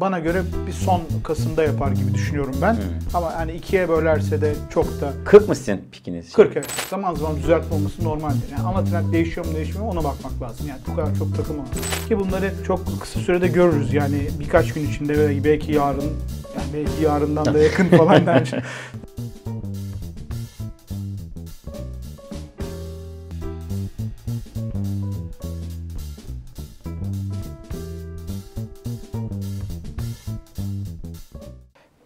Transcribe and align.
Bana 0.00 0.18
göre 0.18 0.42
bir 0.66 0.72
son 0.72 1.02
Kasım'da 1.24 1.62
yapar 1.62 1.90
gibi 1.92 2.14
düşünüyorum 2.14 2.54
ben. 2.62 2.76
Ama 3.14 3.34
hani 3.34 3.52
ikiye 3.52 3.88
bölerse 3.88 4.40
de 4.40 4.54
çok 4.70 5.00
da 5.00 5.12
40 5.24 5.48
mı 5.48 5.54
sizin 5.54 5.84
pikiniz? 5.92 6.32
40 6.32 6.56
evet. 6.56 6.70
Zaman 6.90 7.14
zaman 7.14 7.36
düzeltme 7.36 7.76
olması 7.76 8.04
normaldir. 8.04 8.50
Yani 8.52 8.62
ana 8.62 8.84
trend 8.84 9.12
değişiyor 9.12 9.46
mu 9.46 9.54
değişmiyor 9.54 9.84
mu 9.84 9.90
ona 9.90 10.04
bakmak 10.04 10.42
lazım. 10.42 10.66
Yani 10.68 10.80
bu 10.86 10.96
kadar 10.96 11.14
çok 11.14 11.36
takılmamak. 11.36 11.72
Ki 12.08 12.18
bunları 12.18 12.52
çok 12.66 13.00
kısa 13.00 13.20
sürede 13.20 13.48
görürüz. 13.48 13.94
Yani 13.94 14.28
birkaç 14.40 14.72
gün 14.74 14.88
içinde 14.88 15.44
belki 15.44 15.72
yarın 15.72 16.12
yani 16.56 16.72
belki 16.74 17.04
yarından 17.04 17.44
da 17.44 17.58
yakın 17.58 17.88
falan 17.88 18.22
bence. 18.26 18.62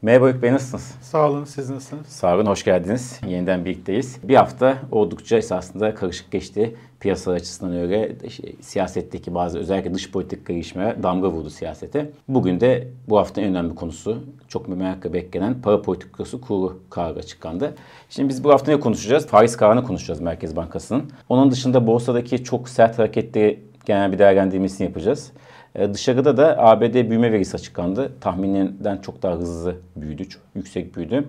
Merhaba 0.08 0.26
Öykü 0.26 0.42
Bey 0.42 0.52
nasılsınız? 0.52 0.94
Sağ 1.00 1.30
olun 1.30 1.44
siz 1.44 1.70
nasılsınız? 1.70 2.06
Sağ 2.06 2.34
olun, 2.34 2.46
hoş 2.46 2.64
geldiniz. 2.64 3.20
Yeniden 3.26 3.64
birlikteyiz. 3.64 4.18
Bir 4.22 4.34
hafta 4.34 4.78
oldukça 4.92 5.36
esasında 5.36 5.94
karışık 5.94 6.30
geçti. 6.30 6.76
Piyasalar 7.00 7.36
açısından 7.36 7.76
öyle 7.76 8.30
şey, 8.30 8.56
siyasetteki 8.60 9.34
bazı 9.34 9.58
özellikle 9.58 9.94
dış 9.94 10.10
politik 10.10 10.46
gelişmeler 10.46 11.02
damga 11.02 11.28
vurdu 11.28 11.50
siyasete. 11.50 12.10
Bugün 12.28 12.60
de 12.60 12.88
bu 13.08 13.18
haftanın 13.18 13.46
en 13.46 13.52
önemli 13.52 13.74
konusu 13.74 14.24
çok 14.48 14.68
merakla 14.68 15.12
beklenen 15.12 15.62
para 15.62 15.82
politikası 15.82 16.40
kuru 16.40 16.80
kararı 16.90 17.18
açıklandı. 17.18 17.74
Şimdi 18.10 18.28
biz 18.28 18.44
bu 18.44 18.50
hafta 18.50 18.72
ne 18.72 18.80
konuşacağız? 18.80 19.26
Faiz 19.26 19.56
kararını 19.56 19.84
konuşacağız 19.84 20.20
Merkez 20.20 20.56
Bankası'nın. 20.56 21.10
Onun 21.28 21.50
dışında 21.50 21.86
borsadaki 21.86 22.44
çok 22.44 22.68
sert 22.68 22.98
hareketleri 22.98 23.60
genel 23.84 24.12
bir 24.12 24.18
değerlendirmesini 24.18 24.86
yapacağız. 24.86 25.32
Ee, 25.78 25.94
Dışarıda 25.94 26.36
da 26.36 26.58
ABD 26.58 26.94
büyüme 26.94 27.32
verisi 27.32 27.56
açıklandı. 27.56 28.12
Tahmininden 28.20 28.96
çok 28.98 29.22
daha 29.22 29.34
hızlı 29.36 29.76
büyüdü, 29.96 30.28
çok 30.28 30.42
yüksek 30.54 30.96
büyüdü. 30.96 31.24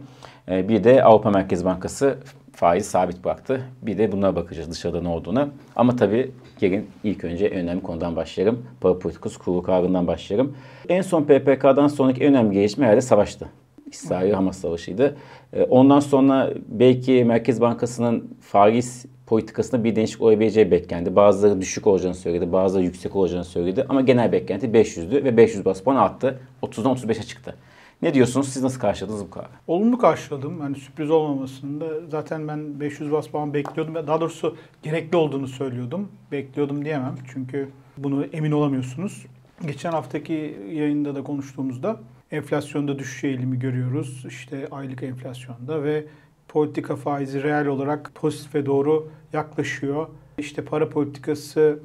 Ee, 0.49 0.69
Bir 0.69 0.83
de 0.83 1.03
Avrupa 1.03 1.31
Merkez 1.31 1.65
Bankası 1.65 2.17
faiz 2.53 2.85
sabit 2.85 3.25
bıraktı. 3.25 3.61
Bir 3.81 3.97
de 3.97 4.11
bunlara 4.11 4.35
bakacağız 4.35 4.71
dışarıda 4.71 5.01
ne 5.01 5.07
olduğuna. 5.07 5.47
Ama 5.75 5.95
tabii 5.95 6.31
gelin 6.59 6.87
ilk 7.03 7.23
önce 7.23 7.45
en 7.45 7.59
önemli 7.59 7.83
konudan 7.83 8.15
başlayalım. 8.15 8.65
Para 8.81 8.99
politikası 8.99 9.39
kurulu 9.39 9.63
kararından 9.63 10.07
başlayalım. 10.07 10.55
En 10.89 11.01
son 11.01 11.23
PPK'dan 11.23 11.87
sonraki 11.87 12.23
en 12.23 12.33
önemli 12.33 12.53
gelişme 12.53 12.85
herhalde 12.85 13.01
savaştı. 13.01 13.49
İsrail-Hamas 13.91 14.57
savaşıydı. 14.57 15.17
Ee, 15.53 15.63
Ondan 15.63 15.99
sonra 15.99 16.53
belki 16.67 17.23
Merkez 17.23 17.61
Bankası'nın 17.61 18.37
faiz 18.41 19.05
politikasında 19.25 19.83
bir 19.83 19.95
değişiklik 19.95 20.21
olabileceği 20.21 20.71
beklendi. 20.71 21.15
Bazıları 21.15 21.61
düşük 21.61 21.87
olacağını 21.87 22.15
söyledi, 22.15 22.51
bazıları 22.51 22.85
yüksek 22.85 23.15
olacağını 23.15 23.45
söyledi. 23.45 23.85
Ama 23.89 24.01
genel 24.01 24.31
beklenti 24.31 24.67
500'dü 24.67 25.23
ve 25.23 25.37
500 25.37 25.65
bas 25.65 25.81
puan 25.81 25.95
arttı. 25.95 26.39
30'dan 26.63 26.95
35'e 26.95 27.23
çıktı. 27.23 27.55
Ne 28.01 28.13
diyorsunuz? 28.13 28.49
Siz 28.49 28.63
nasıl 28.63 28.79
karşıladınız 28.79 29.25
bu 29.25 29.29
kararı? 29.29 29.49
Olumlu 29.67 29.97
karşıladım. 29.97 30.59
Hani 30.59 30.75
sürpriz 30.75 31.09
olmamasını 31.09 31.81
da 31.81 31.87
zaten 32.11 32.47
ben 32.47 32.79
500 32.79 33.11
bas 33.11 33.27
puan 33.27 33.53
bekliyordum. 33.53 33.95
Daha 33.95 34.21
doğrusu 34.21 34.55
gerekli 34.83 35.17
olduğunu 35.17 35.47
söylüyordum. 35.47 36.07
Bekliyordum 36.31 36.85
diyemem. 36.85 37.15
Çünkü 37.33 37.69
bunu 37.97 38.25
emin 38.25 38.51
olamıyorsunuz. 38.51 39.25
Geçen 39.67 39.91
haftaki 39.91 40.57
yayında 40.71 41.15
da 41.15 41.23
konuştuğumuzda 41.23 41.99
enflasyonda 42.31 42.99
düşüş 42.99 43.23
eğilimi 43.23 43.59
görüyoruz. 43.59 44.25
İşte 44.27 44.67
aylık 44.71 45.03
enflasyonda 45.03 45.83
ve 45.83 46.05
politika 46.47 46.95
faizi 46.95 47.43
reel 47.43 47.65
olarak 47.65 48.11
pozitife 48.15 48.65
doğru 48.65 49.11
yaklaşıyor. 49.33 50.07
İşte 50.37 50.65
para 50.65 50.89
politikası 50.89 51.79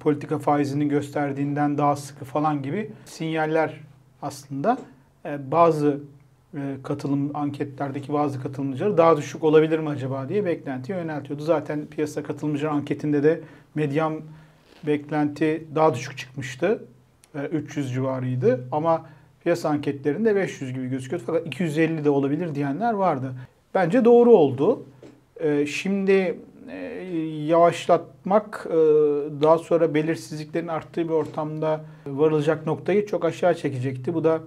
politika 0.00 0.38
faizinin 0.38 0.88
gösterdiğinden 0.88 1.78
daha 1.78 1.96
sıkı 1.96 2.24
falan 2.24 2.62
gibi 2.62 2.90
sinyaller 3.04 3.80
aslında 4.22 4.78
e, 5.24 5.50
bazı 5.50 6.00
e, 6.54 6.76
katılım 6.82 7.36
anketlerdeki 7.36 8.12
bazı 8.12 8.42
katılımcıları 8.42 8.96
daha 8.96 9.16
düşük 9.16 9.44
olabilir 9.44 9.78
mi 9.78 9.88
acaba 9.88 10.28
diye 10.28 10.44
beklentiyi 10.44 10.98
yöneltiyordu. 10.98 11.42
Zaten 11.42 11.86
piyasa 11.86 12.22
katılımcı 12.22 12.70
anketinde 12.70 13.22
de 13.22 13.40
medyam 13.74 14.14
beklenti 14.86 15.66
daha 15.74 15.94
düşük 15.94 16.18
çıkmıştı. 16.18 16.84
E, 17.34 17.42
300 17.42 17.92
civarıydı 17.92 18.68
ama 18.72 19.06
piyasa 19.42 19.68
anketlerinde 19.68 20.36
500 20.36 20.72
gibi 20.72 20.88
gözüküyordu. 20.88 21.24
Fakat 21.26 21.46
250 21.46 22.04
de 22.04 22.10
olabilir 22.10 22.54
diyenler 22.54 22.92
vardı. 22.92 23.32
Bence 23.74 24.04
doğru 24.04 24.30
oldu. 24.30 24.82
E, 25.40 25.66
Şimdi 25.66 26.38
e, 26.70 26.76
yavaşlatmak 27.46 28.66
e, 28.66 28.74
daha 29.42 29.58
sonra 29.58 29.94
belirsizliklerin 29.94 30.68
arttığı 30.68 31.04
bir 31.04 31.14
ortamda 31.14 31.84
varılacak 32.06 32.66
noktayı 32.66 33.06
çok 33.06 33.24
aşağı 33.24 33.54
çekecekti. 33.54 34.14
Bu 34.14 34.24
da 34.24 34.40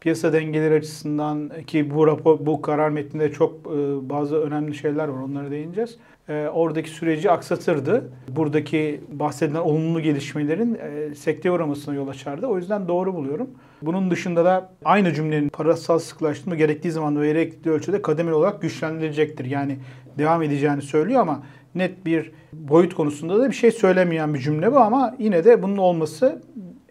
piyasa 0.00 0.32
dengeleri 0.32 0.74
açısından 0.74 1.50
ki 1.66 1.94
bu 1.94 2.06
rapor, 2.06 2.46
bu 2.46 2.62
karar 2.62 2.88
metninde 2.88 3.32
çok 3.32 3.52
e, 3.52 4.10
bazı 4.10 4.36
önemli 4.36 4.74
şeyler 4.74 5.08
var. 5.08 5.22
Onlara 5.22 5.50
değineceğiz. 5.50 5.96
E, 6.28 6.48
Oradaki 6.48 6.90
süreci 6.90 7.30
aksatırdı. 7.30 8.12
Buradaki 8.28 9.00
bahsedilen 9.08 9.60
olumlu 9.60 10.00
gelişmelerin 10.00 10.74
e, 10.74 11.14
sekteye 11.14 11.52
uğramasına 11.52 11.94
yol 11.94 12.08
açardı. 12.08 12.46
O 12.46 12.56
yüzden 12.56 12.88
doğru 12.88 13.14
buluyorum. 13.14 13.50
Bunun 13.82 14.10
dışında 14.10 14.44
da 14.44 14.72
aynı 14.84 15.14
cümlenin 15.14 15.48
parasal 15.48 15.98
sıkılaştırma 15.98 16.56
gerektiği 16.56 16.90
zaman 16.92 17.20
ve 17.20 17.26
gerektiği 17.26 17.70
ölçüde 17.70 18.02
kademeli 18.02 18.34
olarak 18.34 18.62
güçlendirilecektir. 18.62 19.44
Yani 19.44 19.78
devam 20.18 20.42
edeceğini 20.42 20.82
söylüyor 20.82 21.20
ama 21.20 21.42
net 21.74 22.06
bir 22.06 22.32
boyut 22.52 22.94
konusunda 22.94 23.38
da 23.38 23.50
bir 23.50 23.54
şey 23.54 23.70
söylemeyen 23.70 24.34
bir 24.34 24.38
cümle 24.38 24.72
bu 24.72 24.78
ama 24.78 25.14
yine 25.18 25.44
de 25.44 25.62
bunun 25.62 25.76
olması 25.76 26.42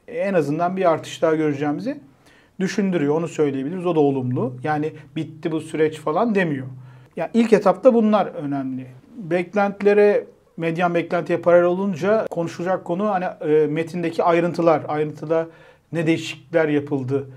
en 0.08 0.34
azından 0.34 0.78
bir 0.78 0.92
artış 0.92 1.22
daha 1.22 1.36
göreceğimizi 1.36 2.00
düşündürüyor. 2.60 3.16
Onu 3.16 3.28
söyleyebiliriz. 3.28 3.86
O 3.86 3.96
da 3.96 4.00
olumlu. 4.00 4.58
Yani 4.64 4.94
bitti 5.16 5.52
bu 5.52 5.62
süreç 5.62 6.00
falan 6.00 6.36
demiyor. 6.36 6.68
Yani 7.16 7.30
ilk 7.34 7.54
etapta 7.54 7.94
bunlar 7.94 8.26
önemli. 8.26 8.88
Beklentilere 9.16 10.26
medyan 10.58 10.96
beklentiye 10.96 11.38
paralel 11.38 11.66
olunca 11.66 12.26
konuşulacak 12.30 12.86
konu 12.86 13.10
hani 13.10 13.26
e, 13.26 13.68
metindeki 13.68 14.24
ayrıntılar. 14.24 14.84
Ayrıntıda 14.88 15.48
ne 15.92 16.08
değişiklikler 16.08 16.68
yapıldı 16.68 17.28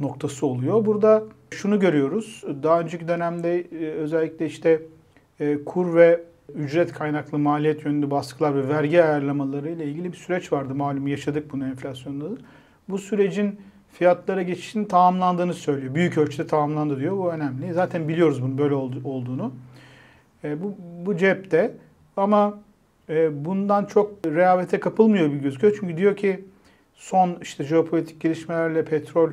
noktası 0.00 0.46
oluyor. 0.46 0.86
Burada 0.86 1.22
şunu 1.50 1.80
görüyoruz. 1.80 2.44
Daha 2.62 2.80
önceki 2.80 3.08
dönemde 3.08 3.60
e, 3.60 3.90
özellikle 3.90 4.46
işte 4.46 4.82
e, 5.40 5.64
kur 5.64 5.94
ve 5.94 6.20
ücret 6.54 6.92
kaynaklı 6.92 7.38
maliyet 7.38 7.84
yönlü 7.84 8.10
baskılar 8.10 8.54
ve 8.54 8.68
vergi 8.68 9.04
ayarlamaları 9.04 9.70
ile 9.70 9.84
ilgili 9.84 10.12
bir 10.12 10.16
süreç 10.16 10.52
vardı. 10.52 10.74
Malum 10.74 11.06
yaşadık 11.06 11.52
bunu 11.52 11.66
enflasyonda 11.66 12.30
da. 12.30 12.34
Bu 12.88 12.98
sürecin 12.98 13.60
fiyatlara 13.92 14.42
geçişinin 14.42 14.84
tamamlandığını 14.84 15.54
söylüyor. 15.54 15.94
Büyük 15.94 16.18
ölçüde 16.18 16.46
tamamlandı 16.46 17.00
diyor. 17.00 17.18
Bu 17.18 17.32
önemli. 17.32 17.72
Zaten 17.72 18.08
biliyoruz 18.08 18.42
bunun 18.42 18.58
böyle 18.58 18.74
olduğunu. 18.74 19.52
E, 20.44 20.62
bu, 20.62 20.74
bu 21.06 21.16
cepte 21.16 21.74
ama 22.16 22.58
e, 23.08 23.44
bundan 23.44 23.84
çok 23.84 24.10
rehavete 24.26 24.80
kapılmıyor 24.80 25.32
bir 25.32 25.36
gözüküyor. 25.36 25.76
Çünkü 25.80 25.96
diyor 25.96 26.16
ki 26.16 26.44
son 26.94 27.38
işte 27.42 27.64
jeopolitik 27.64 28.20
gelişmelerle 28.20 28.84
petrol 28.84 29.30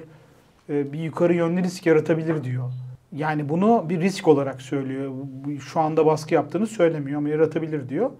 e, 0.69 0.94
bir 0.94 0.99
yukarı 0.99 1.33
yönlü 1.33 1.63
risk 1.63 1.85
yaratabilir 1.85 2.44
diyor. 2.44 2.72
Yani 3.16 3.49
bunu 3.49 3.85
bir 3.89 4.01
risk 4.01 4.27
olarak 4.27 4.61
söylüyor. 4.61 5.11
Şu 5.59 5.79
anda 5.79 6.05
baskı 6.05 6.33
yaptığını 6.33 6.67
söylemiyor 6.67 7.17
ama 7.17 7.29
yaratabilir 7.29 7.89
diyor. 7.89 8.11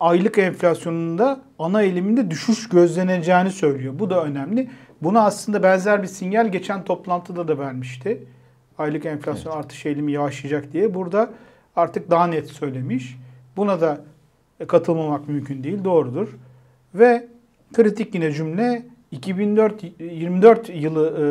Aylık 0.00 0.38
enflasyonunda 0.38 1.40
ana 1.58 1.82
eğiliminde 1.82 2.30
düşüş 2.30 2.68
gözleneceğini 2.68 3.50
söylüyor. 3.50 3.94
Bu 3.98 4.10
da 4.10 4.24
önemli. 4.24 4.70
Buna 5.02 5.24
aslında 5.24 5.62
benzer 5.62 6.02
bir 6.02 6.08
sinyal 6.08 6.48
geçen 6.48 6.84
toplantıda 6.84 7.48
da 7.48 7.58
vermişti. 7.58 8.26
Aylık 8.78 9.06
enflasyon 9.06 9.52
evet. 9.52 9.64
artış 9.64 9.86
eğilimi 9.86 10.12
yavaşlayacak 10.12 10.72
diye. 10.72 10.94
Burada 10.94 11.30
artık 11.76 12.10
daha 12.10 12.26
net 12.26 12.48
söylemiş. 12.48 13.18
Buna 13.56 13.80
da 13.80 14.00
katılmamak 14.66 15.28
mümkün 15.28 15.64
değil. 15.64 15.84
Doğrudur. 15.84 16.28
Ve 16.94 17.28
kritik 17.72 18.14
yine 18.14 18.32
cümle 18.32 18.82
2024 19.10 20.68
yılı 20.68 21.06
e, 21.06 21.22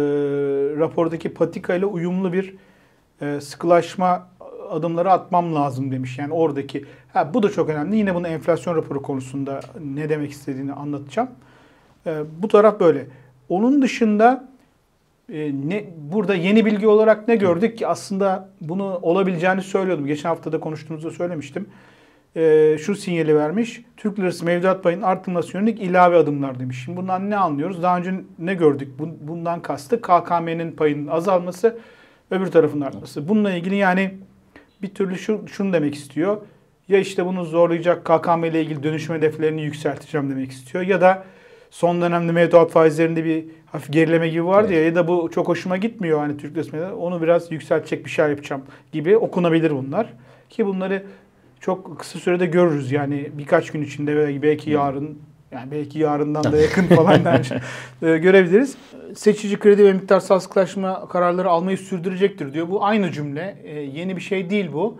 rapordaki 0.79 1.33
patika 1.33 1.75
ile 1.75 1.85
uyumlu 1.85 2.33
bir 2.33 2.55
e, 3.21 3.41
sıkılaşma 3.41 4.27
adımları 4.69 5.11
atmam 5.11 5.55
lazım 5.55 5.91
demiş. 5.91 6.17
Yani 6.17 6.33
oradaki 6.33 6.85
ha, 7.13 7.33
bu 7.33 7.43
da 7.43 7.51
çok 7.51 7.69
önemli. 7.69 7.97
Yine 7.97 8.15
bunu 8.15 8.27
enflasyon 8.27 8.75
raporu 8.75 9.01
konusunda 9.01 9.59
ne 9.95 10.09
demek 10.09 10.31
istediğini 10.31 10.73
anlatacağım. 10.73 11.29
E, 12.05 12.23
bu 12.39 12.47
taraf 12.47 12.79
böyle. 12.79 13.07
Onun 13.49 13.81
dışında 13.81 14.47
ne 15.29 15.85
burada 15.97 16.35
yeni 16.35 16.65
bilgi 16.65 16.87
olarak 16.87 17.27
ne 17.27 17.35
gördük 17.35 17.77
ki 17.77 17.87
aslında 17.87 18.49
bunu 18.61 18.99
olabileceğini 19.01 19.61
söylüyordum. 19.61 20.07
Geçen 20.07 20.29
hafta 20.29 20.51
da 20.51 20.59
konuştuğumuzda 20.59 21.11
söylemiştim. 21.11 21.67
E, 22.35 22.75
şu 22.79 22.95
sinyali 22.95 23.35
vermiş. 23.35 23.81
Türk 23.97 24.19
lirası 24.19 24.45
mevduat 24.45 24.83
payının 24.83 25.01
artırılması 25.01 25.57
yönelik 25.57 25.81
ilave 25.81 26.17
adımlar 26.17 26.59
demiş. 26.59 26.81
Şimdi 26.85 26.97
bundan 26.97 27.29
ne 27.29 27.37
anlıyoruz? 27.37 27.83
Daha 27.83 27.97
önce 27.97 28.13
ne 28.39 28.53
gördük? 28.53 28.93
Bundan 29.21 29.61
kastı 29.61 30.01
KKM'nin 30.01 30.71
payının 30.71 31.07
azalması, 31.07 31.77
öbür 32.31 32.47
tarafın 32.47 32.81
artması. 32.81 33.29
Bununla 33.29 33.53
ilgili 33.53 33.75
yani 33.75 34.17
bir 34.81 34.93
türlü 34.93 35.17
şu, 35.17 35.47
şunu 35.47 35.73
demek 35.73 35.95
istiyor. 35.95 36.37
Ya 36.87 36.99
işte 36.99 37.25
bunu 37.25 37.45
zorlayacak 37.45 38.05
KKM 38.05 38.43
ile 38.43 38.61
ilgili 38.61 38.83
dönüşüm 38.83 39.15
hedeflerini 39.15 39.61
yükselteceğim 39.61 40.29
demek 40.29 40.51
istiyor. 40.51 40.83
Ya 40.83 41.01
da 41.01 41.23
son 41.73 42.01
dönemde 42.01 42.31
mevduat 42.31 42.71
faizlerinde 42.71 43.25
bir 43.25 43.45
hafif 43.65 43.93
gerileme 43.93 44.29
gibi 44.29 44.45
vardı 44.45 44.67
Evet. 44.69 44.77
ya 44.77 44.85
ya 44.85 44.95
da 44.95 45.07
bu 45.07 45.31
çok 45.33 45.47
hoşuma 45.47 45.77
gitmiyor 45.77 46.19
hani 46.19 46.37
Türk 46.37 46.55
lirasında 46.55 46.95
onu 46.95 47.21
biraz 47.21 47.51
yükseltecek 47.51 48.05
bir 48.05 48.09
şeyler 48.09 48.29
yapacağım 48.29 48.61
gibi 48.91 49.17
okunabilir 49.17 49.71
bunlar. 49.71 50.13
Ki 50.49 50.65
bunları 50.65 51.03
çok 51.59 51.99
kısa 51.99 52.19
sürede 52.19 52.45
görürüz 52.45 52.91
yani 52.91 53.29
birkaç 53.33 53.71
gün 53.71 53.81
içinde 53.81 54.15
ve 54.15 54.41
belki 54.41 54.69
yarın 54.69 55.19
yani 55.51 55.71
belki 55.71 55.99
yarından 55.99 56.43
da 56.43 56.57
yakın 56.61 56.83
falan 56.83 57.21
e, 58.01 58.17
görebiliriz. 58.17 58.77
Seçici 59.15 59.59
kredi 59.59 59.85
ve 59.85 59.93
miktarsal 59.93 60.39
sıklaşma 60.39 61.07
kararları 61.07 61.49
almayı 61.49 61.77
sürdürecektir 61.77 62.53
diyor. 62.53 62.69
Bu 62.69 62.85
aynı 62.85 63.11
cümle. 63.11 63.57
E, 63.63 63.79
yeni 63.79 64.15
bir 64.15 64.21
şey 64.21 64.49
değil 64.49 64.69
bu. 64.73 64.99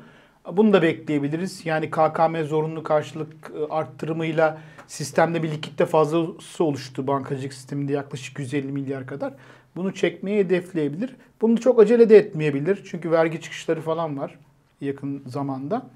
Bunu 0.52 0.74
da 0.74 0.82
bekleyebiliriz. 0.82 1.66
Yani 1.66 1.92
KKM 1.92 2.44
zorunlu 2.44 2.84
karşılık 2.84 3.52
e, 3.60 3.74
arttırımıyla 3.74 4.58
sistemde 4.88 5.44
bir 5.44 5.52
likitte 5.52 5.86
fazlası 5.86 6.64
oluştu 6.64 7.08
bankacılık 7.08 7.54
sisteminde 7.54 7.94
yaklaşık 7.94 8.40
150 8.40 8.72
milyar 8.72 9.08
kadar. 9.08 9.34
Bunu 9.76 9.94
çekmeyi 9.94 10.40
hedefleyebilir. 10.40 11.16
Bunu 11.42 11.60
çok 11.60 11.80
acele 11.80 12.10
de 12.10 12.18
etmeyebilir. 12.18 12.84
Çünkü 12.86 13.12
vergi 13.12 13.42
çıkışları 13.42 13.82
falan 13.82 14.18
var 14.18 14.40
yakın 14.82 15.24
zamanda. 15.28 15.88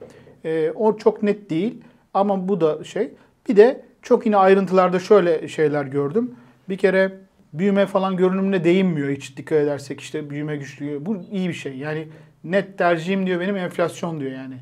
E, 0.45 0.71
o 0.75 0.97
çok 0.97 1.23
net 1.23 1.49
değil 1.49 1.81
ama 2.13 2.47
bu 2.47 2.61
da 2.61 2.83
şey. 2.83 3.11
Bir 3.49 3.55
de 3.55 3.85
çok 4.01 4.25
yine 4.25 4.38
ayrıntılarda 4.38 4.99
şöyle 4.99 5.47
şeyler 5.47 5.85
gördüm. 5.85 6.35
Bir 6.69 6.77
kere 6.77 7.11
büyüme 7.53 7.85
falan 7.85 8.17
görünümüne 8.17 8.63
değinmiyor 8.63 9.09
hiç 9.09 9.38
dikkat 9.38 9.57
edersek 9.57 10.01
işte 10.01 10.29
büyüme 10.29 10.57
güçlü. 10.57 11.05
Bu 11.05 11.17
iyi 11.31 11.49
bir 11.49 11.53
şey. 11.53 11.77
Yani 11.77 12.07
net 12.43 12.77
tercihim 12.77 13.25
diyor 13.25 13.39
benim 13.39 13.57
enflasyon 13.57 14.19
diyor 14.19 14.31
yani. 14.31 14.57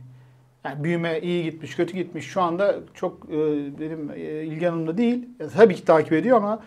Yani 0.65 0.83
büyüme 0.83 1.19
iyi 1.19 1.43
gitmiş, 1.43 1.75
kötü 1.75 1.93
gitmiş. 1.93 2.25
Şu 2.25 2.41
anda 2.41 2.75
çok 2.93 3.25
e, 3.29 3.37
benim 3.79 4.11
e, 4.15 4.43
ilgi 4.43 4.97
değil. 4.97 5.29
Ya, 5.39 5.49
tabii 5.49 5.75
ki 5.75 5.85
takip 5.85 6.13
ediyor 6.13 6.37
ama 6.37 6.59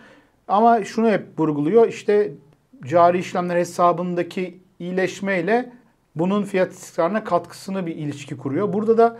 ama 0.47 0.83
şunu 0.83 1.09
hep 1.09 1.39
vurguluyor. 1.39 1.87
İşte 1.87 2.31
cari 2.85 3.19
işlemler 3.19 3.55
hesabındaki 3.55 4.59
iyileşmeyle 4.79 5.71
bunun 6.15 6.43
fiyat 6.43 6.71
istikrarına 6.71 7.23
katkısını 7.23 7.85
bir 7.85 7.95
ilişki 7.95 8.37
kuruyor. 8.37 8.73
Burada 8.73 8.97
da 8.97 9.17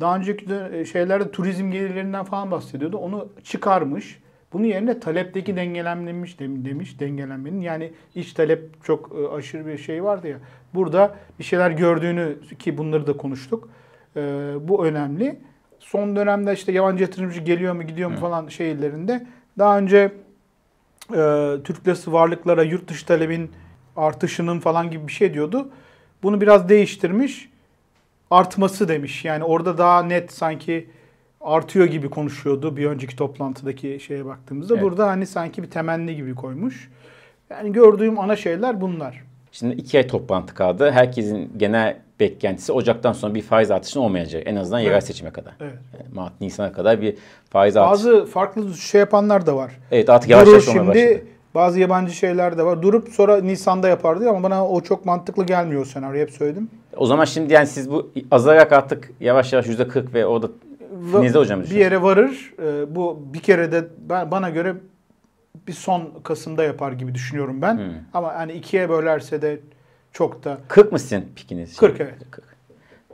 daha 0.00 0.16
önceki 0.16 0.46
şeylerde 0.92 1.30
turizm 1.30 1.70
gelirlerinden 1.70 2.24
falan 2.24 2.50
bahsediyordu. 2.50 2.96
Onu 2.96 3.28
çıkarmış. 3.44 4.20
Bunun 4.52 4.64
yerine 4.64 5.00
talepteki 5.00 5.56
dengelenmiş 5.56 6.40
dem- 6.40 6.64
demiş 6.64 7.00
dengelenmenin. 7.00 7.60
Yani 7.60 7.92
iç 8.14 8.32
talep 8.32 8.84
çok 8.84 9.12
e, 9.18 9.28
aşırı 9.28 9.66
bir 9.66 9.78
şey 9.78 10.04
vardı 10.04 10.28
ya. 10.28 10.38
Burada 10.74 11.16
bir 11.38 11.44
şeyler 11.44 11.70
gördüğünü 11.70 12.36
ki 12.58 12.78
bunları 12.78 13.06
da 13.06 13.16
konuştuk. 13.16 13.68
E, 14.16 14.20
bu 14.60 14.86
önemli. 14.86 15.38
Son 15.78 16.16
dönemde 16.16 16.52
işte 16.52 16.72
yabancı 16.72 17.02
yatırımcı 17.02 17.40
geliyor 17.40 17.74
mu 17.74 17.82
gidiyor 17.82 18.10
mu 18.10 18.16
falan 18.16 18.48
şeylerinde 18.48 19.26
daha 19.58 19.78
önce 19.78 20.12
e, 21.14 21.54
Türk 21.64 21.86
lirası 21.86 22.12
varlıklara 22.12 22.62
yurt 22.62 22.88
dışı 22.88 23.06
talebin 23.06 23.50
artışının 23.96 24.60
falan 24.60 24.90
gibi 24.90 25.08
bir 25.08 25.12
şey 25.12 25.34
diyordu. 25.34 25.68
Bunu 26.22 26.40
biraz 26.40 26.68
değiştirmiş. 26.68 27.48
Artması 28.30 28.88
demiş. 28.88 29.24
Yani 29.24 29.44
orada 29.44 29.78
daha 29.78 30.02
net 30.02 30.32
sanki 30.32 30.90
artıyor 31.40 31.86
gibi 31.86 32.10
konuşuyordu 32.10 32.76
bir 32.76 32.86
önceki 32.86 33.16
toplantıdaki 33.16 34.00
şeye 34.00 34.26
baktığımızda. 34.26 34.74
Evet. 34.74 34.84
Burada 34.84 35.06
hani 35.08 35.26
sanki 35.26 35.62
bir 35.62 35.70
temenni 35.70 36.16
gibi 36.16 36.34
koymuş. 36.34 36.90
Yani 37.50 37.72
gördüğüm 37.72 38.18
ana 38.18 38.36
şeyler 38.36 38.80
bunlar. 38.80 39.24
Şimdi 39.52 39.74
iki 39.74 39.98
ay 39.98 40.06
toplantı 40.06 40.54
kaldı. 40.54 40.90
Herkesin 40.90 41.52
genel 41.56 41.96
beklentisi 42.20 42.72
Ocak'tan 42.72 43.12
sonra 43.12 43.34
bir 43.34 43.42
faiz 43.42 43.70
artışının 43.70 44.04
olmayacak. 44.04 44.42
En 44.46 44.56
azından 44.56 44.78
yerel 44.78 44.92
Evet. 44.92 45.04
seçime 45.04 45.30
kadar. 45.30 45.52
Evet. 45.60 45.74
Yani 45.98 46.14
Mart, 46.14 46.40
Nisan'a 46.40 46.72
kadar 46.72 47.00
bir 47.02 47.16
faiz 47.50 47.76
artışı. 47.76 47.90
Bazı 48.08 48.26
farklı 48.26 48.74
şey 48.74 48.98
yapanlar 48.98 49.46
da 49.46 49.56
var. 49.56 49.72
Evet 49.90 50.10
artık 50.10 50.30
yavaş 50.30 50.48
yavaş 50.48 50.68
olmaya 50.68 50.78
şimdi 50.78 50.88
başladı. 50.88 51.26
bazı 51.54 51.80
yabancı 51.80 52.12
şeyler 52.14 52.58
de 52.58 52.62
var. 52.62 52.82
Durup 52.82 53.08
sonra 53.08 53.40
Nisan'da 53.40 53.88
yapardı 53.88 54.28
ama 54.30 54.42
bana 54.42 54.68
o 54.68 54.80
çok 54.80 55.04
mantıklı 55.04 55.46
gelmiyor 55.46 55.82
o 55.82 55.84
senaryo 55.84 56.20
hep 56.20 56.30
söyledim. 56.30 56.70
O 56.96 57.06
zaman 57.06 57.24
şimdi 57.24 57.52
yani 57.52 57.66
siz 57.66 57.90
bu 57.90 58.10
azalarak 58.30 58.72
artık 58.72 59.10
yavaş 59.20 59.52
yavaş 59.52 59.66
%40 59.66 60.14
ve 60.14 60.26
orada 60.26 60.46
Va- 60.46 60.50
Finizde 61.12 61.38
hocam 61.38 61.62
bir 61.62 61.70
yere 61.70 62.02
varır. 62.02 62.54
Ee, 62.62 62.94
bu 62.96 63.22
bir 63.34 63.40
kere 63.40 63.72
de 63.72 63.88
ben, 63.98 64.30
bana 64.30 64.50
göre 64.50 64.74
bir 65.66 65.72
son 65.72 66.10
Kasım'da 66.22 66.64
yapar 66.64 66.92
gibi 66.92 67.14
düşünüyorum 67.14 67.62
ben. 67.62 67.74
Hmm. 67.76 67.92
Ama 68.14 68.34
hani 68.34 68.52
ikiye 68.52 68.88
bölerse 68.88 69.42
de 69.42 69.60
çok 70.12 70.44
da 70.44 70.58
40 70.68 70.92
mı 70.92 70.98
sizin 70.98 71.24
pikiniz? 71.36 71.76
40 71.76 72.00
evet. 72.00 72.14
40. 72.30 72.58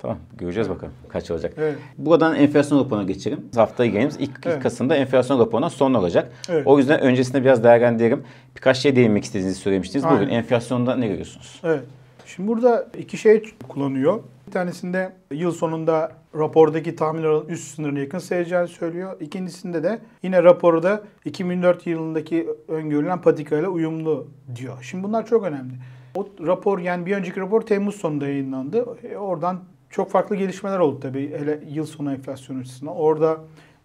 Tamam 0.02 0.18
göreceğiz 0.38 0.70
bakalım 0.70 0.92
kaç 1.08 1.30
olacak. 1.30 1.54
Evet. 1.58 1.78
Buradan 1.98 2.34
enflasyon 2.34 2.80
raporuna 2.84 3.04
geçelim. 3.04 3.40
Haftaya 3.54 3.90
geliriz. 3.90 4.16
İlk, 4.18 4.30
ilk 4.30 4.46
Evet. 4.46 4.62
Kasım'da 4.62 4.96
enflasyon 4.96 5.40
raporuna 5.40 5.70
son 5.70 5.94
olacak. 5.94 6.32
Evet. 6.48 6.66
O 6.66 6.78
yüzden 6.78 7.00
öncesinde 7.00 7.42
biraz 7.42 7.64
değerlendirelim. 7.64 8.24
Birkaç 8.56 8.76
şey 8.76 8.96
değinmek 8.96 9.24
istediğinizi 9.24 9.60
söylemiştiniz. 9.60 10.04
Bugün 10.04 10.16
Aynen. 10.16 10.30
enflasyonda 10.30 10.96
ne 10.96 11.08
görüyorsunuz? 11.08 11.60
Evet. 11.64 11.82
Şimdi 12.26 12.48
burada 12.48 12.86
iki 12.98 13.18
şey 13.18 13.42
kullanıyor. 13.68 14.20
Tanesinde 14.54 15.12
yıl 15.30 15.52
sonunda 15.52 16.12
rapordaki 16.34 16.96
tahmin 16.96 17.22
oranı 17.22 17.50
üst 17.50 17.74
sınırına 17.74 17.98
yakın 17.98 18.18
seyredeceğini 18.18 18.68
söylüyor. 18.68 19.20
İkincisinde 19.20 19.82
de 19.82 19.98
yine 20.22 20.42
raporda 20.42 21.02
2004 21.24 21.86
yılındaki 21.86 22.48
öngörülen 22.68 23.20
patikayla 23.20 23.68
uyumlu 23.68 24.28
diyor. 24.56 24.82
Şimdi 24.82 25.04
bunlar 25.04 25.26
çok 25.26 25.44
önemli. 25.44 25.72
O 26.14 26.28
rapor 26.46 26.78
yani 26.78 27.06
bir 27.06 27.16
önceki 27.16 27.40
rapor 27.40 27.60
Temmuz 27.60 27.94
sonunda 27.94 28.26
yayınlandı. 28.26 28.98
E, 29.02 29.16
oradan 29.16 29.60
çok 29.90 30.10
farklı 30.10 30.36
gelişmeler 30.36 30.78
oldu 30.78 31.00
tabii 31.00 31.30
hele 31.38 31.60
yıl 31.68 31.86
sonu 31.86 32.12
enflasyon 32.12 32.60
açısından. 32.60 32.96
Orada 32.96 33.38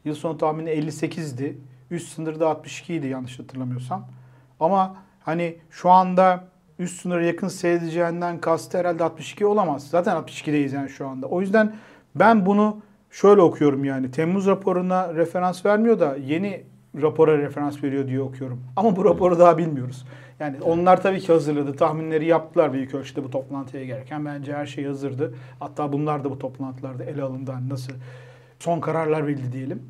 yıl 0.06 0.16
sonu 0.16 0.38
tahmini 0.38 0.70
58'di. 0.70 1.58
Üst 1.92 2.14
sınırda 2.14 2.50
62 2.50 2.94
idi 2.94 3.08
yanlış 3.08 3.40
hatırlamıyorsam. 3.40 4.08
Ama 4.60 4.96
hani 5.20 5.58
şu 5.70 5.90
anda 5.90 6.44
üst 6.80 7.02
sınıra 7.02 7.24
yakın 7.24 7.48
seyredeceğinden 7.48 8.42
kastı 8.42 8.78
herhalde 8.78 9.04
62 9.04 9.46
olamaz. 9.46 9.88
Zaten 9.88 10.16
62'deyiz 10.16 10.76
yani 10.76 10.90
şu 10.90 11.08
anda. 11.08 11.28
O 11.28 11.42
yüzden 11.42 11.76
ben 12.16 12.46
bunu 12.46 12.82
şöyle 13.12 13.42
okuyorum 13.42 13.86
yani. 13.86 14.12
Temmuz 14.12 14.48
raporuna 14.48 15.14
referans 15.14 15.66
vermiyor 15.66 16.00
da 16.00 16.16
yeni 16.16 16.64
rapora 17.02 17.38
referans 17.38 17.84
veriyor 17.84 18.08
diye 18.08 18.22
okuyorum. 18.22 18.64
Ama 18.76 18.96
bu 18.96 19.06
raporu 19.06 19.40
daha 19.40 19.58
bilmiyoruz. 19.58 20.06
Yani 20.40 20.58
onlar 20.62 21.02
tabii 21.02 21.20
ki 21.20 21.32
hazırladı. 21.32 21.76
Tahminleri 21.76 22.26
yaptılar 22.26 22.74
büyük 22.74 22.94
ölçüde 22.94 23.24
bu 23.24 23.30
toplantıya 23.32 23.86
gereken. 23.86 24.26
Bence 24.26 24.54
her 24.54 24.66
şey 24.66 24.86
hazırdı. 24.86 25.34
Hatta 25.60 25.94
bunlar 25.94 26.24
da 26.24 26.32
bu 26.32 26.40
toplantılarda 26.40 27.04
ele 27.04 27.24
alındı. 27.24 27.56
Nasıl 27.70 27.94
son 28.60 28.80
kararlar 28.80 29.28
verildi 29.28 29.52
diyelim. 29.52 29.84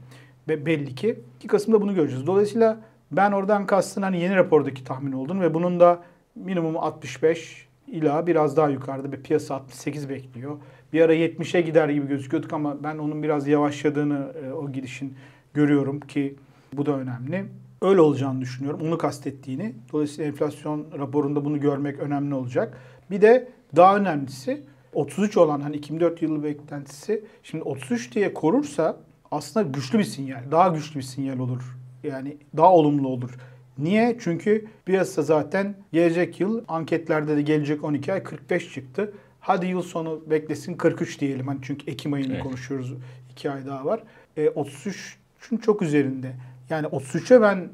Ve 0.47 0.65
belli 0.65 0.95
ki 0.95 1.19
2 1.39 1.47
Kasım'da 1.47 1.81
bunu 1.81 1.95
göreceğiz. 1.95 2.27
Dolayısıyla 2.27 2.77
ben 3.11 3.31
oradan 3.31 3.65
kastın 3.65 4.01
hani 4.01 4.21
yeni 4.21 4.35
rapordaki 4.35 4.83
tahmin 4.83 5.11
olduğunu 5.11 5.41
ve 5.41 5.53
bunun 5.53 5.79
da 5.79 5.99
minimum 6.35 6.77
65 6.77 7.67
ila 7.87 8.27
biraz 8.27 8.57
daha 8.57 8.69
yukarıda 8.69 9.11
bir 9.11 9.23
piyasa 9.23 9.55
68 9.55 10.09
bekliyor. 10.09 10.57
Bir 10.93 11.01
ara 11.01 11.15
70'e 11.15 11.61
gider 11.61 11.89
gibi 11.89 12.07
gözüküyorduk 12.07 12.53
ama 12.53 12.83
ben 12.83 12.97
onun 12.97 13.23
biraz 13.23 13.47
yavaşladığını 13.47 14.33
e, 14.45 14.51
o 14.53 14.71
gidişin 14.71 15.13
görüyorum 15.53 15.99
ki 15.99 16.35
bu 16.73 16.85
da 16.85 16.91
önemli. 16.91 17.45
Öyle 17.81 18.01
olacağını 18.01 18.41
düşünüyorum. 18.41 18.79
Onu 18.83 18.97
kastettiğini. 18.97 19.73
Dolayısıyla 19.93 20.31
enflasyon 20.31 20.85
raporunda 20.97 21.45
bunu 21.45 21.59
görmek 21.59 21.99
önemli 21.99 22.35
olacak. 22.35 22.77
Bir 23.11 23.21
de 23.21 23.47
daha 23.75 23.97
önemlisi 23.97 24.63
33 24.93 25.37
olan 25.37 25.61
hani 25.61 25.75
2004 25.75 26.21
yılı 26.21 26.43
beklentisi 26.43 27.25
şimdi 27.43 27.63
33 27.63 28.15
diye 28.15 28.33
korursa 28.33 28.97
aslında 29.31 29.67
güçlü 29.67 29.99
bir 29.99 30.03
sinyal. 30.03 30.51
Daha 30.51 30.67
güçlü 30.67 30.95
bir 30.95 31.05
sinyal 31.05 31.39
olur. 31.39 31.77
Yani 32.03 32.37
daha 32.57 32.73
olumlu 32.73 33.07
olur. 33.07 33.31
Niye? 33.79 34.17
Çünkü 34.19 34.65
piyasa 34.85 35.21
zaten 35.21 35.75
gelecek 35.93 36.39
yıl 36.39 36.63
anketlerde 36.67 37.35
de 37.37 37.41
gelecek 37.41 37.83
12 37.83 38.13
ay 38.13 38.23
45 38.23 38.73
çıktı. 38.73 39.13
Hadi 39.39 39.65
yıl 39.65 39.81
sonu 39.81 40.21
beklesin 40.29 40.73
43 40.73 41.19
diyelim. 41.19 41.47
Hani 41.47 41.59
çünkü 41.61 41.91
Ekim 41.91 42.13
ayını 42.13 42.33
Evet. 42.33 42.43
konuşuyoruz. 42.43 42.87
konuşuyoruz. 42.89 43.09
2 43.31 43.51
ay 43.51 43.65
daha 43.65 43.85
var. 43.85 44.03
E, 44.37 44.45
33'ün 44.45 45.57
çok 45.57 45.81
üzerinde. 45.81 46.31
Yani 46.69 46.87
33'e 46.87 47.41
ben 47.41 47.69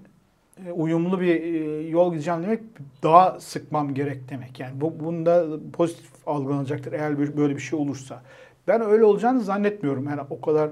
e, 0.67 0.71
uyumlu 0.71 1.21
bir 1.21 1.41
e, 1.43 1.87
yol 1.89 2.11
gideceğim 2.13 2.43
demek 2.43 2.59
daha 3.03 3.39
sıkmam 3.39 3.93
gerek 3.93 4.29
demek. 4.29 4.59
Yani 4.59 4.81
bu 4.81 4.99
bunda 4.99 5.45
pozitif 5.73 6.11
algılanacaktır 6.25 6.93
eğer 6.93 7.37
böyle 7.37 7.55
bir 7.55 7.61
şey 7.61 7.79
olursa. 7.79 8.21
Ben 8.67 8.81
öyle 8.81 9.03
olacağını 9.03 9.41
zannetmiyorum. 9.41 10.05
Yani 10.09 10.21
o 10.29 10.41
kadar 10.41 10.69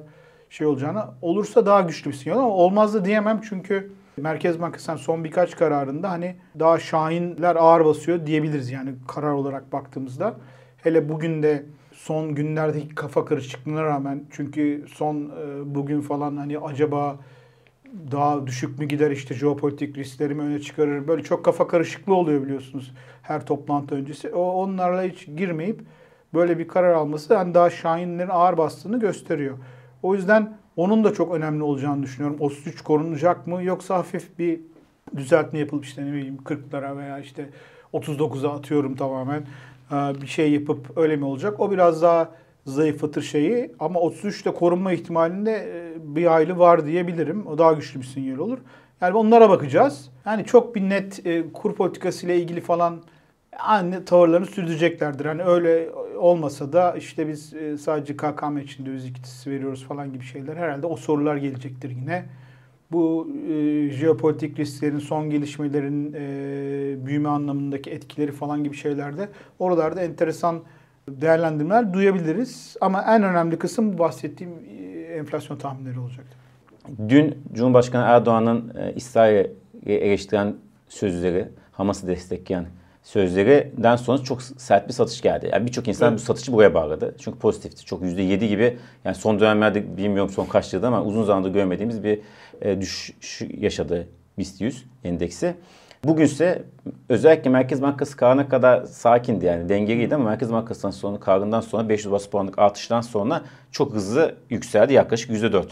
şey 0.49 0.67
olacağını. 0.67 1.03
Olursa 1.21 1.65
daha 1.65 1.81
güçlü 1.81 2.11
bir 2.11 2.15
sinyal 2.15 2.37
ama 2.37 2.47
olmaz 2.47 2.93
da 2.93 3.05
diyemem 3.05 3.41
çünkü 3.49 3.91
Merkez 4.17 4.61
Bankası'nın 4.61 4.97
son 4.97 5.23
birkaç 5.23 5.55
kararında 5.55 6.09
hani 6.09 6.35
daha 6.59 6.79
şahinler 6.79 7.55
ağır 7.55 7.85
basıyor 7.85 8.25
diyebiliriz 8.25 8.71
yani 8.71 8.93
karar 9.07 9.31
olarak 9.31 9.73
baktığımızda. 9.73 10.35
Hele 10.83 11.09
bugün 11.09 11.43
de 11.43 11.65
son 11.93 12.35
günlerdeki 12.35 12.95
kafa 12.95 13.25
karışıklığına 13.25 13.83
rağmen 13.83 14.23
çünkü 14.31 14.85
son 14.93 15.15
e, 15.15 15.75
bugün 15.75 16.01
falan 16.01 16.37
hani 16.37 16.59
acaba 16.59 17.19
daha 18.11 18.47
düşük 18.47 18.79
mü 18.79 18.85
gider 18.85 19.11
işte 19.11 19.35
jeopolitik 19.35 19.97
riskleri 19.97 20.35
mi 20.35 20.41
öne 20.41 20.59
çıkarır 20.59 21.07
böyle 21.07 21.23
çok 21.23 21.45
kafa 21.45 21.67
karışıklığı 21.67 22.15
oluyor 22.15 22.43
biliyorsunuz 22.43 22.93
her 23.21 23.45
toplantı 23.45 23.95
öncesi. 23.95 24.29
O 24.29 24.41
onlarla 24.41 25.03
hiç 25.03 25.25
girmeyip 25.25 25.81
böyle 26.33 26.59
bir 26.59 26.67
karar 26.67 26.93
alması 26.93 27.35
hani 27.35 27.53
daha 27.53 27.69
şahinlerin 27.69 28.29
ağır 28.29 28.57
bastığını 28.57 28.99
gösteriyor. 28.99 29.57
O 30.03 30.15
yüzden 30.15 30.57
Onun 30.77 31.03
da 31.03 31.13
çok 31.13 31.33
önemli 31.33 31.63
olacağını 31.63 32.03
düşünüyorum. 32.03 32.37
33 32.39 32.81
korunacak 32.81 33.47
mı 33.47 33.63
yoksa 33.63 33.95
hafif 33.95 34.39
bir 34.39 34.59
düzeltme 35.15 35.59
yapılıp 35.59 35.85
işte 35.85 36.05
ne 36.05 36.13
bileyim 36.13 36.37
40'lara 36.45 36.97
veya 36.97 37.19
işte 37.19 37.49
39'a 37.93 38.55
atıyorum 38.55 38.95
tamamen 38.95 39.43
ee, 39.91 40.21
bir 40.21 40.27
şey 40.27 40.51
yapıp 40.51 40.97
öyle 40.97 41.15
mi 41.15 41.25
olacak? 41.25 41.59
O 41.59 41.71
biraz 41.71 42.01
daha 42.01 42.29
zayıflatır 42.65 43.21
şeyi 43.21 43.71
ama 43.79 43.99
33'te 43.99 44.51
korunma 44.51 44.93
ihtimalinde 44.93 45.51
e, 45.51 46.15
bir 46.15 46.35
aylı 46.35 46.57
var 46.59 46.85
diyebilirim. 46.85 47.47
O 47.47 47.57
daha 47.57 47.73
güçlü 47.73 47.99
bir 47.99 48.05
sinyal 48.05 48.37
olur. 48.37 48.57
Yani 49.01 49.17
onlara 49.17 49.49
bakacağız. 49.49 50.09
Yani 50.25 50.45
çok 50.45 50.75
bir 50.75 50.81
net 50.81 51.25
e, 51.25 51.51
kur 51.53 51.75
politikası 51.75 52.25
ile 52.25 52.37
ilgili 52.37 52.61
falan 52.61 53.01
aynı 53.59 54.05
tavırlarını 54.05 54.45
sürdüreceklerdir. 54.45 55.25
Hani 55.25 55.43
öyle 55.43 55.89
olmasa 56.23 56.73
da 56.73 56.95
işte 56.97 57.27
biz 57.27 57.53
e, 57.53 57.77
sadece 57.77 58.17
KKM 58.17 58.57
için 58.57 58.85
döviz 58.85 59.05
ikitisi 59.05 59.51
veriyoruz 59.51 59.83
falan 59.83 60.13
gibi 60.13 60.23
şeyler 60.23 60.55
herhalde 60.55 60.87
o 60.87 60.95
sorular 60.95 61.37
gelecektir 61.37 61.89
yine. 61.89 62.25
Bu 62.91 63.27
e, 63.49 63.89
jeopolitik 63.89 64.59
risklerin, 64.59 64.99
son 64.99 65.29
gelişmelerin 65.29 66.13
e, 66.13 67.05
büyüme 67.05 67.29
anlamındaki 67.29 67.89
etkileri 67.91 68.31
falan 68.31 68.63
gibi 68.63 68.75
şeylerde 68.75 69.29
oralarda 69.59 70.01
enteresan 70.01 70.61
değerlendirmeler 71.09 71.93
duyabiliriz. 71.93 72.77
Ama 72.81 73.01
en 73.01 73.23
önemli 73.23 73.59
kısım 73.59 73.97
bahsettiğim 73.97 74.53
e, 74.79 74.83
enflasyon 75.01 75.57
tahminleri 75.57 75.99
olacaktır. 75.99 76.37
Dün 77.09 77.37
Cumhurbaşkanı 77.53 78.03
Erdoğan'ın 78.03 78.73
e, 78.77 78.93
İsrail'i 78.93 79.51
eleştiren 79.85 80.55
sözleri, 80.89 81.47
Hamas'ı 81.71 82.07
destekleyen 82.07 82.65
sözlerinden 83.03 83.95
sonra 83.95 84.23
çok 84.23 84.41
sert 84.41 84.87
bir 84.87 84.93
satış 84.93 85.21
geldi. 85.21 85.49
Yani 85.51 85.67
birçok 85.67 85.87
insan 85.87 86.09
evet. 86.09 86.19
bu 86.19 86.23
satışı 86.23 86.53
buraya 86.53 86.73
bağladı. 86.73 87.15
Çünkü 87.19 87.39
pozitifti. 87.39 87.85
Çok 87.85 88.01
%7 88.01 88.45
gibi 88.45 88.77
yani 89.05 89.15
son 89.15 89.39
dönemlerde 89.39 89.97
bilmiyorum 89.97 90.31
son 90.31 90.45
kaç 90.45 90.73
yılda 90.73 90.87
ama 90.87 91.03
uzun 91.03 91.23
zamandır 91.23 91.49
görmediğimiz 91.49 92.03
bir 92.03 92.19
e, 92.61 92.81
düşüş 92.81 93.41
yaşadı 93.57 94.07
BIST 94.37 94.61
100 94.61 94.85
endeksi. 95.03 95.55
Bugün 96.03 96.25
ise 96.25 96.63
özellikle 97.09 97.49
Merkez 97.49 97.81
Bankası 97.81 98.17
karına 98.17 98.49
kadar 98.49 98.85
sakindi 98.85 99.45
yani 99.45 99.69
dengeliydi 99.69 100.15
ama 100.15 100.23
Merkez 100.23 100.51
Bankası'ndan 100.51 100.91
sonra 100.91 101.19
karından 101.19 101.61
sonra 101.61 101.89
500 101.89 102.11
bas 102.11 102.25
puanlık 102.25 102.59
artıştan 102.59 103.01
sonra 103.01 103.41
çok 103.71 103.93
hızlı 103.93 104.35
yükseldi 104.49 104.93
yaklaşık 104.93 105.31
%4. 105.31 105.65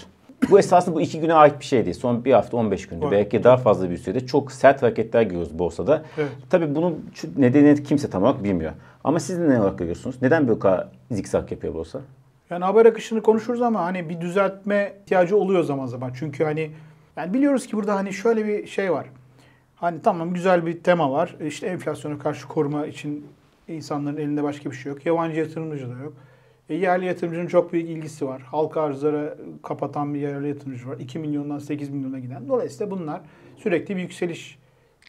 Bu 0.50 0.60
esasında 0.60 0.96
bu 0.96 1.02
iki 1.02 1.20
güne 1.20 1.34
ait 1.34 1.60
bir 1.60 1.66
şey 1.66 1.86
değil. 1.86 1.96
Son 1.96 2.26
bir 2.26 2.34
hafta 2.34 2.58
15 2.58 2.88
gündür 2.88 3.06
evet. 3.08 3.12
belki 3.12 3.44
daha 3.44 3.58
fazla 3.58 3.90
bir 3.90 3.98
sürede 3.98 4.26
çok 4.26 4.52
sert 4.52 4.82
hareketler 4.82 5.22
görüyoruz 5.22 5.60
borsada. 5.60 6.04
Evet. 6.18 6.30
Tabii 6.50 6.76
bunun 6.76 7.12
nedeni 7.38 7.84
kimse 7.84 8.10
tam 8.10 8.24
olarak 8.24 8.44
bilmiyor. 8.44 8.72
Ama 9.04 9.20
siz 9.20 9.38
ne 9.38 9.60
olarak 9.60 9.78
görüyorsunuz? 9.78 10.16
Neden 10.22 10.48
bu 10.48 10.60
kadar 10.60 10.88
zikzak 11.12 11.52
yapıyor 11.52 11.74
borsa? 11.74 12.02
Yani 12.50 12.66
haber 12.66 12.86
akışını 12.86 13.22
konuşuruz 13.22 13.62
ama 13.62 13.82
hani 13.82 14.10
bir 14.10 14.22
düzeltme 14.22 14.94
ihtiyacı 15.02 15.38
oluyor 15.38 15.64
zaman 15.64 15.86
zaman. 15.86 16.12
Çünkü 16.16 16.44
hani 16.44 16.72
yani 17.18 17.34
biliyoruz 17.34 17.68
ki 17.68 17.78
burada 17.78 17.96
hani 17.96 18.14
şöyle 18.14 18.46
bir 18.46 18.68
şey 18.68 18.92
var. 18.92 19.06
Hani 19.76 20.02
tamam 20.02 20.34
güzel 20.34 20.66
bir 20.66 20.84
tema 20.84 21.12
var. 21.12 21.36
İşte 21.46 21.68
enflasyona 21.68 22.20
karşı 22.20 22.48
koruma 22.48 22.86
için 22.86 23.26
insanların 23.68 24.18
elinde 24.18 24.44
başka 24.44 24.72
bir 24.72 24.76
şey 24.76 24.92
yok. 24.92 25.06
Yabancı 25.06 25.40
yatırımcı 25.40 25.90
da 25.90 26.04
yok. 26.04 26.14
E, 26.72 26.76
yerli 26.76 27.06
yatırımcının 27.06 27.48
çok 27.48 27.74
büyük 27.74 27.90
ilgisi 27.90 28.28
var. 28.28 28.42
Halka 28.42 28.82
arzlara 28.82 29.38
kapatan 29.64 30.14
bir 30.14 30.20
yerli 30.20 30.48
yatırımcı 30.48 30.88
var. 30.88 30.98
2 31.00 31.20
milyondan 31.20 31.60
8 31.60 31.90
milyona 31.90 32.20
giden. 32.20 32.48
Dolayısıyla 32.48 32.92
bunlar 32.92 33.22
sürekli 33.58 33.96
bir 33.96 34.02
yükseliş 34.02 34.60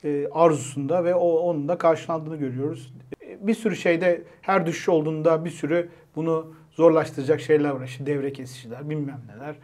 e, 0.04 0.28
arzusunda 0.33 1.04
ve 1.04 1.14
o 1.14 1.28
onun 1.28 1.69
da 1.69 1.78
karşılandığını 1.78 2.37
görüyoruz. 2.37 2.95
E, 3.23 3.47
bir 3.47 3.54
sürü 3.54 3.76
şeyde 3.76 4.23
her 4.40 4.66
düşüş 4.66 4.88
olduğunda 4.88 5.45
bir 5.45 5.50
sürü 5.50 5.88
bunu 6.16 6.54
zorlaştıracak 6.71 7.40
şeyler 7.40 7.71
var. 7.71 7.85
İşte 7.85 8.07
devre 8.07 8.33
kesiciler, 8.33 8.90
bilmem 8.90 9.21
neler. 9.35 9.54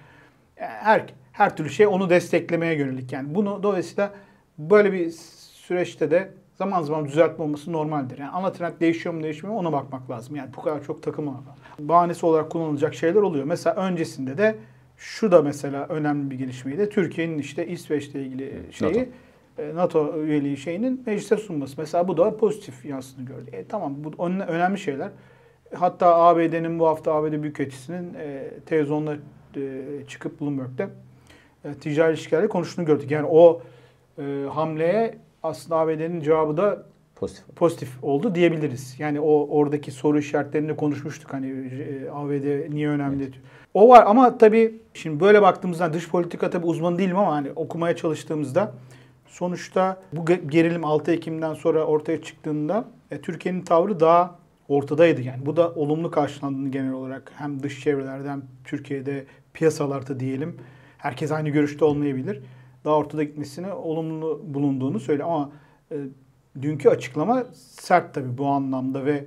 E, 0.57 0.65
her 0.65 1.07
her 1.33 1.57
türlü 1.57 1.71
şey 1.71 1.87
onu 1.87 2.11
desteklemeye 2.11 2.75
yönelik. 2.75 3.13
Yani 3.13 3.35
bunu 3.35 3.63
dolayısıyla 3.63 4.15
böyle 4.59 4.93
bir 4.93 5.11
süreçte 5.11 6.11
de 6.11 6.31
zaman 6.59 6.83
zaman 6.83 7.05
düzeltme 7.05 7.45
olması 7.45 7.73
normaldir. 7.73 8.19
Yani 8.19 8.31
ana 8.31 8.53
trend 8.53 8.81
değişiyor 8.81 9.15
mu 9.15 9.23
değişmiyor 9.23 9.55
mu 9.55 9.61
ona 9.61 9.73
bakmak 9.73 10.11
lazım. 10.11 10.37
Yani 10.37 10.51
bu 10.57 10.63
kadar 10.63 10.85
çok 10.85 11.03
takım 11.03 11.35
bahanesi 11.79 12.27
olarak 12.27 12.51
kullanılacak 12.51 12.95
şeyler 12.95 13.21
oluyor. 13.21 13.45
Mesela 13.45 13.77
öncesinde 13.77 14.39
de 14.39 14.57
şu 14.97 15.33
da 15.33 15.43
mesela 15.43 15.87
önemli 15.89 16.31
bir 16.31 16.39
gelişmeydi. 16.39 16.89
Türkiye'nin 16.89 17.39
işte 17.39 17.67
İsveç'le 17.67 18.15
ilgili 18.15 18.63
şeyi 18.71 18.93
NATO. 18.93 19.11
E, 19.63 19.75
NATO 19.75 20.23
üyeliği 20.23 20.57
şeyinin 20.57 21.03
meclise 21.07 21.37
sunması. 21.37 21.75
Mesela 21.79 22.09
bu 22.09 22.17
da 22.17 22.37
pozitif 22.37 22.85
yansını 22.85 23.27
gördü. 23.27 23.51
E, 23.53 23.65
tamam 23.65 23.95
bu 23.99 24.25
önemli 24.27 24.79
şeyler. 24.79 25.11
Hatta 25.75 26.17
ABD'nin 26.17 26.79
bu 26.79 26.87
hafta 26.87 27.13
ABD 27.13 27.43
Büyükelçisi'nin 27.43 28.15
e, 28.15 28.51
televizyonda 28.67 29.17
e, 29.57 29.83
çıkıp 30.09 30.41
Bloomberg'de 30.41 30.89
e, 31.65 31.75
ticari 31.75 32.13
ilişkilerle 32.13 32.49
konuştuğunu 32.49 32.87
gördük. 32.87 33.11
Yani 33.11 33.27
o 33.31 33.63
e, 34.19 34.47
hamleye 34.53 35.19
aslında 35.43 35.77
ABD'nin 35.77 36.21
cevabı 36.21 36.57
da 36.57 36.83
pozitif. 37.17 37.57
pozitif 37.57 38.05
oldu 38.05 38.35
diyebiliriz. 38.35 38.95
Yani 38.99 39.21
o 39.21 39.49
oradaki 39.59 39.91
soru 39.91 40.19
işaretlerini 40.19 40.77
konuşmuştuk 40.77 41.33
hani 41.33 41.51
e, 41.51 42.11
ABD 42.11 42.75
niye 42.75 42.89
önemli. 42.89 43.23
Evet. 43.23 43.35
O 43.75 43.89
var 43.89 44.05
ama 44.07 44.39
tabii 44.39 44.75
şimdi 44.95 45.21
böyle 45.21 45.43
baktığımızda 45.43 45.93
dış 45.93 46.09
politika 46.09 46.51
tabii 46.51 46.67
uzman 46.67 46.99
değilim 46.99 47.19
ama 47.19 47.33
hani 47.33 47.49
okumaya 47.57 47.97
çalıştığımızda 47.97 48.73
sonuçta 49.27 50.03
bu 50.13 50.25
gerilim 50.27 50.85
6 50.85 51.13
Ekim'den 51.13 51.55
sonra 51.55 51.85
ortaya 51.85 52.23
çıktığında 52.23 52.85
e, 53.11 53.21
Türkiye'nin 53.21 53.63
tavrı 53.63 54.01
daha 54.01 54.39
ortadaydı 54.69 55.23
yani. 55.23 55.47
Bu 55.47 55.57
da 55.57 55.71
olumlu 55.75 56.11
karşılandığını 56.11 56.69
genel 56.69 56.93
olarak 56.93 57.33
hem 57.35 57.63
dış 57.63 57.81
çevrelerde 57.81 58.29
hem 58.29 58.43
Türkiye'de 58.65 59.25
piyasalarda 59.55 60.21
diyelim. 60.21 60.57
Herkes 60.99 61.33
aynı 61.33 61.49
görüşte 61.49 61.85
olmayabilir 61.85 62.43
daha 62.85 62.97
ortada 62.97 63.23
gitmesine 63.23 63.73
olumlu 63.73 64.41
bulunduğunu 64.45 65.01
söyle 65.01 65.25
ama 65.25 65.51
e, 65.93 65.97
dünkü 66.63 66.89
açıklama 66.89 67.45
sert 67.55 68.15
tabii 68.15 68.39
bu 68.39 68.47
anlamda 68.47 69.05
ve 69.05 69.25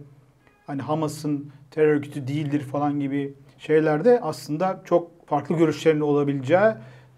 hani 0.68 0.82
Hamas'ın 0.82 1.52
terör 1.72 1.88
örgütü 1.88 2.28
değildir 2.28 2.62
falan 2.62 3.00
gibi 3.00 3.34
şeylerde 3.58 4.20
aslında 4.22 4.82
çok 4.86 5.28
farklı 5.28 5.56
görüşlerin 5.58 6.02
olabileceği 6.02 6.72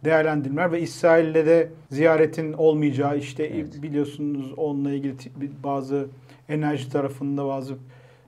değerlendirmeler 0.05 0.71
ve 0.71 0.81
İsrail'le 0.81 1.45
de 1.45 1.69
ziyaretin 1.91 2.53
olmayacağı 2.53 3.17
işte 3.17 3.43
evet. 3.43 3.83
biliyorsunuz 3.83 4.53
onunla 4.57 4.91
ilgili 4.91 5.15
bazı 5.63 6.07
enerji 6.49 6.91
tarafında 6.91 7.47
bazı 7.47 7.73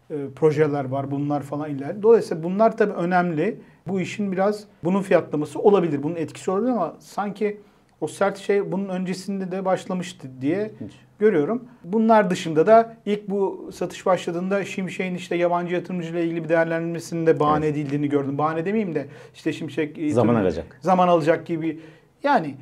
e, 0.10 0.16
projeler 0.36 0.86
var 0.86 1.12
bunlar 1.12 1.42
falan 1.42 1.70
ileride. 1.70 2.04
Dolayısıyla 2.04 2.44
bunlar 2.44 2.78
tabii 2.78 2.94
önemli. 2.94 3.60
Bu 3.88 4.02
işin 4.02 4.32
biraz 4.32 4.64
bunun 4.84 5.02
fiyatlaması 5.02 5.60
olabilir. 5.60 6.04
Bunun 6.04 6.16
etkisi 6.16 6.52
olabilir 6.52 6.72
ama 6.72 6.96
sanki 7.00 7.60
o 8.02 8.08
sert 8.08 8.38
şey 8.38 8.72
bunun 8.72 8.90
öncesinde 8.90 9.52
de 9.52 9.66
başlamıştı 9.66 10.28
diye 10.42 10.72
görüyorum. 11.20 11.64
Bunlar 11.84 12.30
dışında 12.30 12.68
da 12.68 12.98
ilk 13.06 13.30
bu 13.30 13.70
satış 13.74 14.06
başladığında 14.06 14.66
Şimşek'in 14.66 15.16
işte 15.16 15.36
yabancı 15.36 15.76
yatırımcıyla 15.76 16.20
ilgili 16.20 16.44
bir 16.44 16.50
değerlendirmesinin 16.50 17.26
de 17.26 17.40
bahane 17.40 17.66
evet. 17.66 17.78
edildiğini 17.78 18.10
gördüm. 18.10 18.38
Bahane 18.38 18.66
demeyeyim 18.66 18.96
de 18.96 19.08
işte 19.34 19.54
Şimşek 19.54 20.14
zaman 20.14 20.36
alacak. 20.36 20.80
Zaman 20.82 21.08
alacak 21.08 21.46
gibi. 21.46 21.80
Yani 22.24 22.56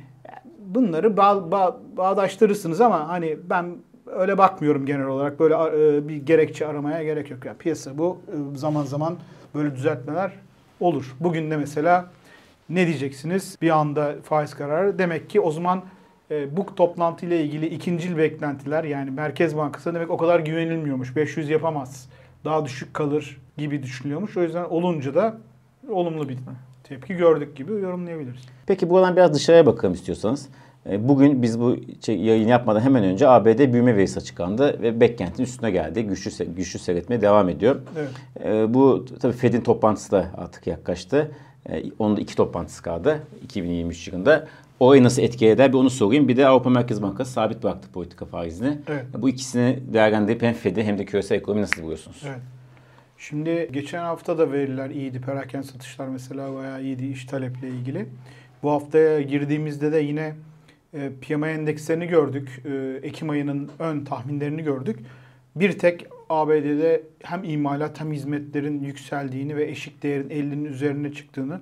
bunları 0.58 1.16
bağ, 1.16 1.50
bağ, 1.50 1.80
bağdaştırırsınız 1.96 2.80
ama 2.80 3.08
hani 3.08 3.36
ben 3.50 3.76
öyle 4.06 4.38
bakmıyorum 4.38 4.86
genel 4.86 5.06
olarak. 5.06 5.40
Böyle 5.40 5.54
e, 5.54 6.08
bir 6.08 6.16
gerekçe 6.16 6.66
aramaya 6.66 7.02
gerek 7.02 7.30
yok. 7.30 7.44
Yani 7.44 7.58
piyasa 7.58 7.98
bu. 7.98 8.18
E, 8.28 8.58
zaman 8.58 8.84
zaman 8.84 9.16
böyle 9.54 9.76
düzeltmeler 9.76 10.32
olur. 10.80 11.16
Bugün 11.20 11.50
de 11.50 11.56
mesela 11.56 12.10
ne 12.68 12.86
diyeceksiniz? 12.86 13.58
Bir 13.62 13.70
anda 13.70 14.14
faiz 14.22 14.54
kararı. 14.54 14.98
Demek 14.98 15.30
ki 15.30 15.40
o 15.40 15.50
zaman 15.50 15.82
e, 16.30 16.56
bu 16.56 16.74
toplantı 16.74 17.26
ile 17.26 17.44
ilgili 17.44 17.66
ikincil 17.66 18.16
beklentiler 18.16 18.84
yani 18.84 19.10
Merkez 19.10 19.56
Bankası 19.56 19.94
demek 19.94 20.10
o 20.10 20.16
kadar 20.16 20.40
güvenilmiyormuş. 20.40 21.16
500 21.16 21.50
yapamaz. 21.50 22.08
Daha 22.44 22.64
düşük 22.64 22.94
kalır 22.94 23.40
gibi 23.58 23.82
düşünülüyormuş. 23.82 24.36
O 24.36 24.42
yüzden 24.42 24.64
olunca 24.64 25.14
da 25.14 25.38
olumlu 25.88 26.28
bir 26.28 26.38
tepki 26.84 27.16
gördük 27.16 27.56
gibi 27.56 27.72
yorumlayabiliriz. 27.72 28.42
Peki 28.66 28.90
buradan 28.90 29.16
biraz 29.16 29.34
dışarıya 29.34 29.66
bakalım 29.66 29.94
istiyorsanız. 29.94 30.48
E, 30.90 31.08
bugün 31.08 31.42
biz 31.42 31.60
bu 31.60 31.76
yayın 32.06 32.48
yapmadan 32.48 32.80
hemen 32.80 33.04
önce 33.04 33.28
ABD 33.28 33.72
büyüme 33.72 33.96
verisi 33.96 34.20
açıklandı 34.20 34.82
ve 34.82 35.00
beklentin 35.00 35.42
üstüne 35.42 35.70
geldi. 35.70 36.02
Güçlü 36.02 36.44
güçlü 36.44 36.78
seyretmeye 36.78 37.20
devam 37.20 37.48
ediyor. 37.48 37.76
Evet. 37.98 38.10
E, 38.44 38.74
bu 38.74 39.04
tabii 39.20 39.32
Fed'in 39.32 39.60
toplantısı 39.60 40.12
da 40.12 40.26
artık 40.36 40.66
yaklaştı. 40.66 41.30
E, 41.70 41.82
onun 41.98 42.16
da 42.16 42.20
iki 42.20 42.36
toplantısı 42.36 42.82
kaldı 42.82 43.22
2023 43.44 44.08
yılında. 44.08 44.48
Orayı 44.80 45.04
nasıl 45.04 45.22
etki 45.22 45.48
eder 45.48 45.72
bir 45.72 45.78
onu 45.78 45.90
sorayım. 45.90 46.28
Bir 46.28 46.36
de 46.36 46.46
Avrupa 46.46 46.70
Merkez 46.70 47.02
Bankası 47.02 47.32
sabit 47.32 47.62
bıraktı 47.62 47.88
politika 47.92 48.24
faizini. 48.24 48.78
Evet. 48.88 49.04
Bu 49.18 49.28
ikisini 49.28 49.78
değerlendirip 49.92 50.42
hem 50.42 50.54
Fed'i 50.54 50.84
hem 50.84 50.98
de 50.98 51.04
küresel 51.04 51.36
ekonomi 51.36 51.62
nasıl 51.62 51.82
buluyorsunuz? 51.82 52.22
Evet. 52.26 52.40
Şimdi 53.18 53.70
geçen 53.72 54.02
hafta 54.02 54.38
da 54.38 54.52
veriler 54.52 54.90
iyiydi. 54.90 55.20
Perakende 55.20 55.66
satışlar 55.66 56.08
mesela 56.08 56.54
bayağı 56.54 56.82
iyiydi 56.82 57.06
iş 57.06 57.24
taleple 57.24 57.68
ilgili. 57.68 58.06
Bu 58.62 58.70
haftaya 58.70 59.20
girdiğimizde 59.20 59.92
de 59.92 59.98
yine 59.98 60.34
e, 60.94 61.10
PMI 61.20 61.46
endekslerini 61.46 62.06
gördük. 62.06 62.62
E, 62.64 63.00
Ekim 63.02 63.30
ayının 63.30 63.70
ön 63.78 64.04
tahminlerini 64.04 64.62
gördük. 64.62 64.98
Bir 65.56 65.78
tek 65.78 66.06
ABD'de 66.28 67.02
hem 67.22 67.44
imalat 67.44 68.00
hem 68.00 68.12
hizmetlerin 68.12 68.82
yükseldiğini 68.82 69.56
ve 69.56 69.64
eşik 69.64 70.02
değerin 70.02 70.30
50'nin 70.30 70.64
üzerine 70.64 71.12
çıktığını 71.12 71.60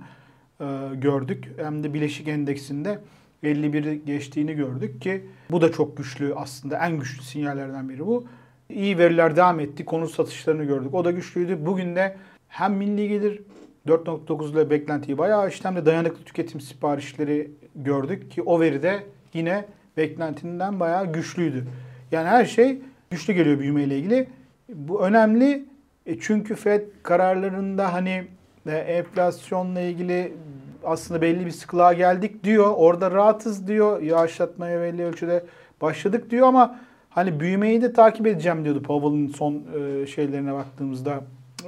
e, 0.61 0.67
gördük. 0.95 1.49
Hem 1.57 1.85
de 1.85 1.95
bileşik 1.95 2.29
endeksinde 2.29 2.99
51'i 3.45 4.05
geçtiğini 4.05 4.55
gördük 4.55 5.03
ki 5.03 5.27
bu 5.51 5.61
da 5.61 5.73
çok 5.73 5.97
güçlü 5.97 6.35
aslında 6.35 6.79
en 6.87 6.99
güçlü 6.99 7.23
sinyallerden 7.23 7.89
biri 7.89 8.07
bu. 8.07 8.25
İyi 8.69 8.99
veriler 8.99 9.37
devam 9.37 9.61
etti. 9.61 9.85
Konut 9.85 10.11
satışlarını 10.11 10.65
gördük. 10.65 10.95
O 10.95 11.05
da 11.05 11.11
güçlüydü. 11.11 11.67
Bugün 11.67 11.97
de 11.97 12.17
hem 12.49 12.75
milli 12.75 13.09
gelir 13.09 13.43
4.9 13.87 14.53
ile 14.53 14.71
beklentiyi 14.71 15.19
bayağı 15.19 15.49
işlemde 15.49 15.87
dayanıklı 15.87 16.25
tüketim 16.25 16.61
siparişleri 16.61 17.51
gördük 17.75 18.31
ki 18.31 18.43
o 18.43 18.61
veri 18.61 18.83
de 18.83 19.03
yine 19.35 19.65
beklentinden 19.97 20.81
bayağı 20.81 21.13
güçlüydü. 21.13 21.67
Yani 22.13 22.29
her 22.29 22.45
şey 22.45 22.79
güçlü 23.11 23.33
geliyor 23.33 23.59
büyümeyle 23.59 23.99
ilgili. 23.99 24.29
Bu 24.75 25.07
önemli 25.07 25.65
e, 26.07 26.21
çünkü 26.21 26.55
Fed 26.55 26.83
kararlarında 27.03 27.93
hani 27.93 28.25
e, 28.67 28.71
enflasyonla 28.71 29.81
ilgili 29.81 30.33
aslında 30.85 31.23
belli 31.23 31.47
bir 31.47 31.51
sıklığa 31.51 31.93
geldik 31.93 32.45
diyor. 32.45 32.73
Orada 32.77 33.11
rahatız 33.11 33.67
diyor. 33.67 34.03
Yavaşlatmaya 34.03 34.81
belli 34.81 35.05
ölçüde 35.05 35.45
başladık 35.81 36.31
diyor 36.31 36.47
ama 36.47 36.79
hani 37.11 37.41
büyümeyi 37.41 37.83
de 37.83 37.93
takip 37.93 38.27
edeceğim 38.27 38.65
diyordu 38.65 38.83
Powell'ın 38.83 39.27
son 39.27 39.55
e, 39.55 40.07
şeylerine 40.07 40.53
baktığımızda. 40.53 41.21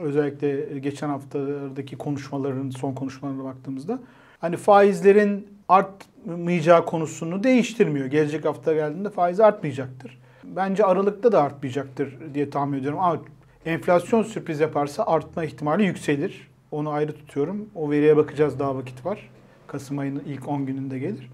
Özellikle 0.02 0.78
geçen 0.78 1.08
haftalardaki 1.08 1.96
konuşmaların 1.96 2.70
son 2.70 2.94
konuşmalarına 2.94 3.44
baktığımızda. 3.44 3.98
Hani 4.40 4.56
faizlerin 4.56 5.48
artmayacağı 5.68 6.86
konusunu 6.86 7.44
değiştirmiyor. 7.44 8.06
Gelecek 8.06 8.44
hafta 8.44 8.74
geldiğinde 8.74 9.10
faiz 9.10 9.40
artmayacaktır. 9.40 10.18
Bence 10.44 10.84
Aralık'ta 10.84 11.32
da 11.32 11.42
artmayacaktır 11.42 12.34
diye 12.34 12.50
tahmin 12.50 12.78
ediyorum. 12.78 12.98
Ama 13.00 13.20
enflasyon 13.66 14.22
sürpriz 14.22 14.60
yaparsa 14.60 15.04
artma 15.06 15.44
ihtimali 15.44 15.84
yükselir. 15.84 16.50
Onu 16.70 16.90
ayrı 16.90 17.12
tutuyorum. 17.12 17.68
O 17.74 17.90
veriye 17.90 18.16
bakacağız 18.16 18.58
daha 18.58 18.76
vakit 18.76 19.06
var. 19.06 19.30
Kasım 19.66 19.98
ayının 19.98 20.22
ilk 20.26 20.48
10 20.48 20.66
gününde 20.66 20.98
gelir. 20.98 21.30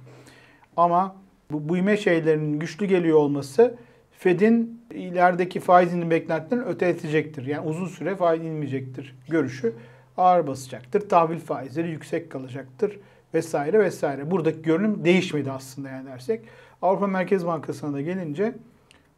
Ama 0.76 1.16
bu 1.50 1.72
büyüme 1.72 1.96
şeylerinin 1.96 2.58
güçlü 2.58 2.86
geliyor 2.86 3.18
olması 3.18 3.76
Fed'in 4.12 4.82
ilerideki 4.90 5.60
faiz 5.60 5.94
indirim 5.94 6.10
beklentilerini 6.10 6.64
öteletecektir. 6.64 7.46
Yani 7.46 7.68
uzun 7.68 7.86
süre 7.86 8.16
faiz 8.16 8.44
inmeyecektir 8.44 9.16
görüşü 9.28 9.74
ağır 10.16 10.46
basacaktır. 10.46 11.08
Tahvil 11.08 11.38
faizleri 11.38 11.90
yüksek 11.90 12.30
kalacaktır 12.30 12.98
vesaire 13.34 13.78
vesaire. 13.78 14.30
Buradaki 14.30 14.62
görünüm 14.62 15.04
değişmedi 15.04 15.52
aslında 15.52 15.88
yani 15.88 16.06
dersek. 16.06 16.40
Avrupa 16.82 17.06
Merkez 17.06 17.46
Bankası'na 17.46 17.92
da 17.92 18.00
gelince 18.00 18.54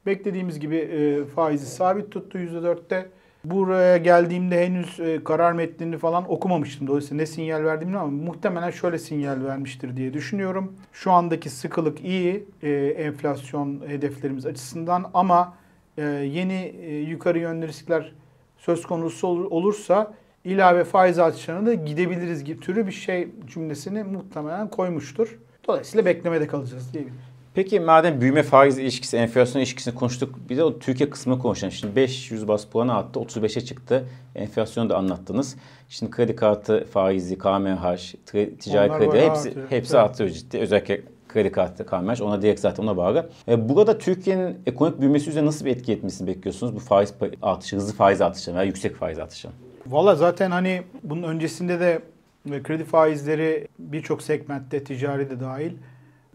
beklediğimiz 0.06 0.60
gibi 0.60 0.76
e, 0.76 1.24
faizi 1.24 1.66
sabit 1.66 2.10
tuttu 2.10 2.38
%4'te. 2.38 3.08
Buraya 3.44 3.96
geldiğimde 3.96 4.66
henüz 4.66 5.00
e, 5.00 5.24
karar 5.24 5.52
metnini 5.52 5.98
falan 5.98 6.32
okumamıştım. 6.32 6.86
Dolayısıyla 6.86 7.22
ne 7.22 7.26
sinyal 7.26 7.64
verdiğimi 7.64 7.98
ama 7.98 8.10
muhtemelen 8.10 8.70
şöyle 8.70 8.98
sinyal 8.98 9.44
vermiştir 9.44 9.96
diye 9.96 10.12
düşünüyorum. 10.12 10.76
Şu 10.92 11.12
andaki 11.12 11.50
sıkılık 11.50 12.04
iyi 12.04 12.44
e, 12.62 12.70
enflasyon 12.98 13.82
hedeflerimiz 13.86 14.46
açısından 14.46 15.10
ama 15.14 15.54
e, 15.98 16.02
yeni 16.02 16.74
e, 16.82 16.98
yukarı 16.98 17.38
yönlü 17.38 17.68
riskler 17.68 18.12
söz 18.58 18.86
konusu 18.86 19.26
ol, 19.28 19.50
olursa 19.50 20.14
ilave 20.44 20.84
faiz 20.84 21.18
artışlarına 21.18 21.66
da 21.66 21.74
gidebiliriz 21.74 22.44
gibi 22.44 22.60
türü 22.60 22.86
bir 22.86 22.92
şey 22.92 23.28
cümlesini 23.46 24.04
muhtemelen 24.04 24.70
koymuştur. 24.70 25.38
Dolayısıyla 25.68 26.06
beklemede 26.06 26.46
kalacağız 26.46 26.92
diyebilirim. 26.92 27.31
Peki 27.54 27.80
madem 27.80 28.20
büyüme 28.20 28.42
faiz 28.42 28.78
ilişkisi, 28.78 29.16
enflasyon 29.16 29.60
ilişkisini 29.60 29.94
konuştuk. 29.94 30.34
Bir 30.48 30.56
de 30.56 30.64
o 30.64 30.78
Türkiye 30.78 31.10
kısmını 31.10 31.38
konuşalım. 31.38 31.72
Şimdi 31.72 31.96
500 31.96 32.48
bas 32.48 32.64
puanı 32.64 32.94
attı, 32.94 33.20
35'e 33.20 33.60
çıktı. 33.60 34.04
Enflasyonu 34.34 34.90
da 34.90 34.96
anlattınız. 34.96 35.56
Şimdi 35.88 36.10
kredi 36.12 36.36
kartı 36.36 36.84
faizi, 36.92 37.38
KMH, 37.38 38.14
ticari 38.60 38.90
Onlar 38.90 38.98
kredi 38.98 39.20
hepsi 39.20 39.48
artıyor. 39.48 39.66
hepsi 39.70 39.96
Evet. 39.96 40.04
artıyor 40.04 40.30
ciddi. 40.30 40.58
Özellikle 40.58 41.00
kredi 41.28 41.52
kartı, 41.52 41.86
KMH 41.86 42.22
ona 42.22 42.42
direkt 42.42 42.60
zaten 42.60 42.82
ona 42.82 42.96
bağlı. 42.96 43.30
E, 43.48 43.68
burada 43.68 43.98
Türkiye'nin 43.98 44.58
ekonomik 44.66 45.00
büyümesi 45.00 45.30
üzerine 45.30 45.48
nasıl 45.48 45.64
bir 45.64 45.70
etki 45.70 45.92
etmesini 45.92 46.26
bekliyorsunuz? 46.26 46.74
Bu 46.74 46.78
faiz 46.78 47.14
artışı, 47.42 47.76
hızlı 47.76 47.94
faiz 47.94 48.20
artışı 48.20 48.52
veya 48.54 48.62
yüksek 48.62 48.96
faiz 48.96 49.18
artışı. 49.18 49.48
Valla 49.86 50.14
zaten 50.14 50.50
hani 50.50 50.82
bunun 51.02 51.22
öncesinde 51.22 51.80
de 51.80 52.02
ve 52.46 52.62
kredi 52.62 52.84
faizleri 52.84 53.68
birçok 53.78 54.22
segmentte 54.22 54.84
ticari 54.84 55.30
de 55.30 55.40
dahil 55.40 55.72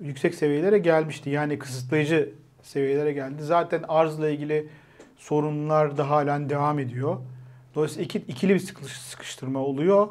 yüksek 0.01 0.36
seviyelere 0.36 0.77
gelmişti. 0.77 1.29
Yani 1.29 1.60
kısıtlayıcı 1.60 2.29
seviyelere 2.63 3.13
geldi. 3.13 3.43
Zaten 3.43 3.83
arzla 3.88 4.29
ilgili 4.29 4.67
sorunlar 5.17 5.97
da 5.97 6.10
halen 6.10 6.49
devam 6.49 6.79
ediyor. 6.79 7.17
Dolayısıyla 7.75 8.03
iki, 8.05 8.17
ikili 8.17 8.53
bir 8.53 8.60
sıkış- 8.60 9.01
sıkıştırma 9.01 9.60
oluyor. 9.60 10.07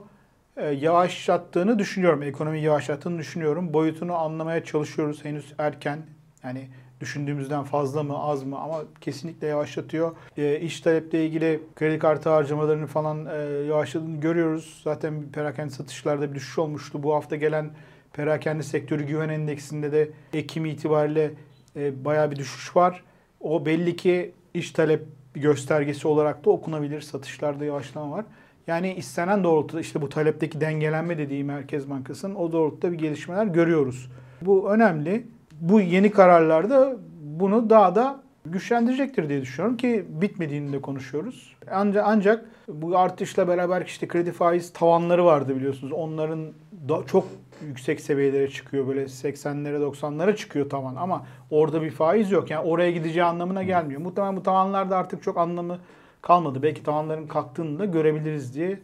Ee, 0.57 0.67
yavaşlattığını 0.67 1.79
düşünüyorum. 1.79 2.23
Ekonomiyi 2.23 2.65
yavaşlattığını 2.65 3.19
düşünüyorum. 3.19 3.73
Boyutunu 3.75 4.15
anlamaya 4.15 4.65
çalışıyoruz. 4.65 5.25
Henüz 5.25 5.53
erken. 5.59 5.99
Yani 6.45 6.69
düşündüğümüzden 7.01 7.65
fazla 7.65 8.03
mı 8.03 8.19
az 8.19 8.45
mı 8.45 8.59
ama 8.59 8.83
kesinlikle 9.01 9.47
yavaşlatıyor. 9.47 10.17
E, 10.37 10.61
iş 10.61 10.81
taleple 10.81 11.27
ilgili 11.27 11.61
kredi 11.77 11.99
kartı 11.99 12.31
harcamalarını 12.31 12.87
falan 12.87 13.27
e, 13.27 13.37
yavaşladığını 13.67 14.21
görüyoruz. 14.21 14.81
Zaten 14.85 15.23
perakende 15.33 15.71
satışlarda 15.71 16.31
bir 16.31 16.35
düşüş 16.35 16.59
olmuştu. 16.59 17.03
Bu 17.03 17.15
hafta 17.15 17.37
gelen 17.37 17.71
perakende 18.17 18.63
sektörü 18.63 19.07
güven 19.07 19.29
endeksinde 19.29 19.93
de 19.93 20.11
Ekim 20.33 20.67
itibariyle 20.67 21.31
e, 21.77 22.05
bayağı 22.05 22.31
bir 22.31 22.37
düşüş 22.37 22.77
var. 22.77 23.05
O 23.41 23.67
belli 23.67 23.97
ki 23.97 24.33
iş 24.55 24.71
talep 24.71 25.03
göstergesi 25.35 26.09
olarak 26.09 26.45
da 26.45 26.51
okunabilir. 26.51 27.01
Satışlarda 27.01 27.65
yavaşlama 27.65 28.17
var. 28.17 28.25
Yani 28.67 28.95
istenen 28.95 29.45
doğrultuda 29.45 29.81
işte 29.81 30.03
bu 30.03 30.09
talepteki 30.09 30.61
dengelenme 30.61 31.19
dediği 31.19 31.45
Merkez 31.45 31.91
Bankası'nın 31.91 32.35
o 32.35 32.53
doğrultuda 32.53 32.93
bir 32.93 32.99
gelişmeler 32.99 33.47
görüyoruz. 33.47 34.11
Bu 34.43 34.71
önemli. 34.71 35.27
Bu 35.61 35.81
yeni 35.81 36.11
kararlarda 36.11 36.97
bunu 37.23 37.71
daha 37.71 37.95
da 37.95 38.21
güçlendirecektir 38.47 39.29
diye 39.29 39.43
düşünüyorum 39.43 39.77
ki 39.77 40.05
bitmediğini 40.09 40.73
de 40.73 40.81
konuşuyoruz. 40.81 41.57
Ancak, 41.71 42.05
ancak 42.07 42.45
bu 42.69 42.99
artışla 42.99 43.49
beraber 43.49 43.83
işte 43.87 44.09
kredi 44.09 44.33
faiz 44.33 44.73
tavanları 44.73 45.25
vardı 45.25 45.57
biliyorsunuz. 45.57 45.93
Onların 45.93 46.53
da 46.89 47.07
çok 47.07 47.25
yüksek 47.67 48.01
seviyelere 48.01 48.51
çıkıyor 48.51 48.89
böyle 48.89 49.03
80'lere 49.03 49.77
90'lara 49.77 50.37
çıkıyor 50.37 50.71
tavan 50.71 50.97
ama 50.97 51.27
orada 51.51 51.83
bir 51.83 51.91
faiz 51.91 52.31
yok. 52.31 52.51
Yani 52.51 52.69
oraya 52.69 52.91
gideceği 52.91 53.25
anlamına 53.25 53.63
gelmiyor. 53.63 54.01
Muhtemelen 54.01 54.37
bu 54.37 54.43
tavanlarda 54.43 54.97
artık 54.97 55.23
çok 55.23 55.39
anlamı 55.39 55.79
kalmadı. 56.23 56.63
Belki 56.63 56.83
tavanların 56.83 57.27
kalktığını 57.27 57.79
da 57.79 57.85
görebiliriz 57.85 58.55
diye 58.55 58.81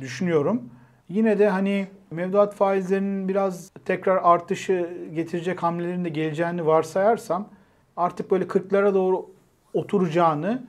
düşünüyorum. 0.00 0.62
Yine 1.08 1.38
de 1.38 1.48
hani 1.48 1.86
mevduat 2.10 2.54
faizlerinin 2.54 3.28
biraz 3.28 3.70
tekrar 3.84 4.16
artışı 4.22 4.90
getirecek 5.14 5.62
hamlelerin 5.62 6.04
de 6.04 6.08
geleceğini 6.08 6.66
varsayarsam 6.66 7.48
artık 7.96 8.30
böyle 8.30 8.44
40'lara 8.44 8.94
doğru 8.94 9.26
oturacağını 9.74 10.62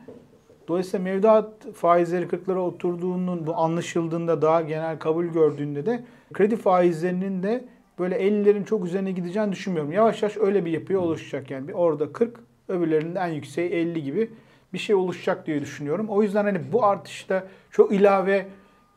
dolayısıyla 0.72 1.04
mevduat 1.04 1.74
faizleri 1.74 2.26
40'lara 2.26 2.58
oturduğunun 2.58 3.48
bu 3.48 3.56
anlaşıldığında 3.56 4.42
daha 4.42 4.62
genel 4.62 5.00
kabul 5.00 5.26
gördüğünde 5.26 5.86
de 5.86 6.04
kredi 6.34 6.56
faizlerinin 6.56 7.44
de 7.44 7.66
böyle 8.00 8.16
50'lerin 8.16 8.66
çok 8.66 8.86
üzerine 8.86 9.12
gideceğini 9.12 9.52
düşünmüyorum. 9.52 9.92
Yavaş 9.92 10.22
yavaş 10.22 10.38
öyle 10.38 10.66
bir 10.66 10.72
yapıya 10.72 11.00
oluşacak 11.00 11.52
yani. 11.52 11.68
Bir 11.68 11.74
orada 11.74 12.14
40 12.14 12.40
öbürlerinde 12.68 13.20
en 13.20 13.28
yükseği 13.28 13.70
50 13.70 14.04
gibi 14.04 14.30
bir 14.74 14.78
şey 14.78 14.96
oluşacak 14.96 15.48
diye 15.48 15.62
düşünüyorum. 15.62 16.10
O 16.10 16.24
yüzden 16.24 16.44
hani 16.44 16.60
bu 16.72 16.86
artışta 16.86 17.44
çok 17.72 17.92
ilave 17.92 18.46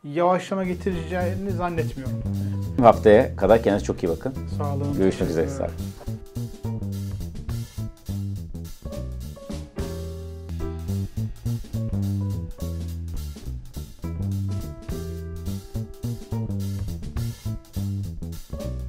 yavaşlama 0.04 0.64
getireceğini 0.64 1.50
zannetmiyorum. 1.50 2.22
Haftaya 2.80 3.36
kadar 3.36 3.62
kendinize 3.62 3.84
çok 3.84 4.02
iyi 4.02 4.08
bakın. 4.08 4.34
Sağ 4.58 4.74
olun. 4.74 4.98
Görüşmek 4.98 5.30
üzere. 5.30 5.48
Sağ 5.48 5.64
olun. 5.64 5.74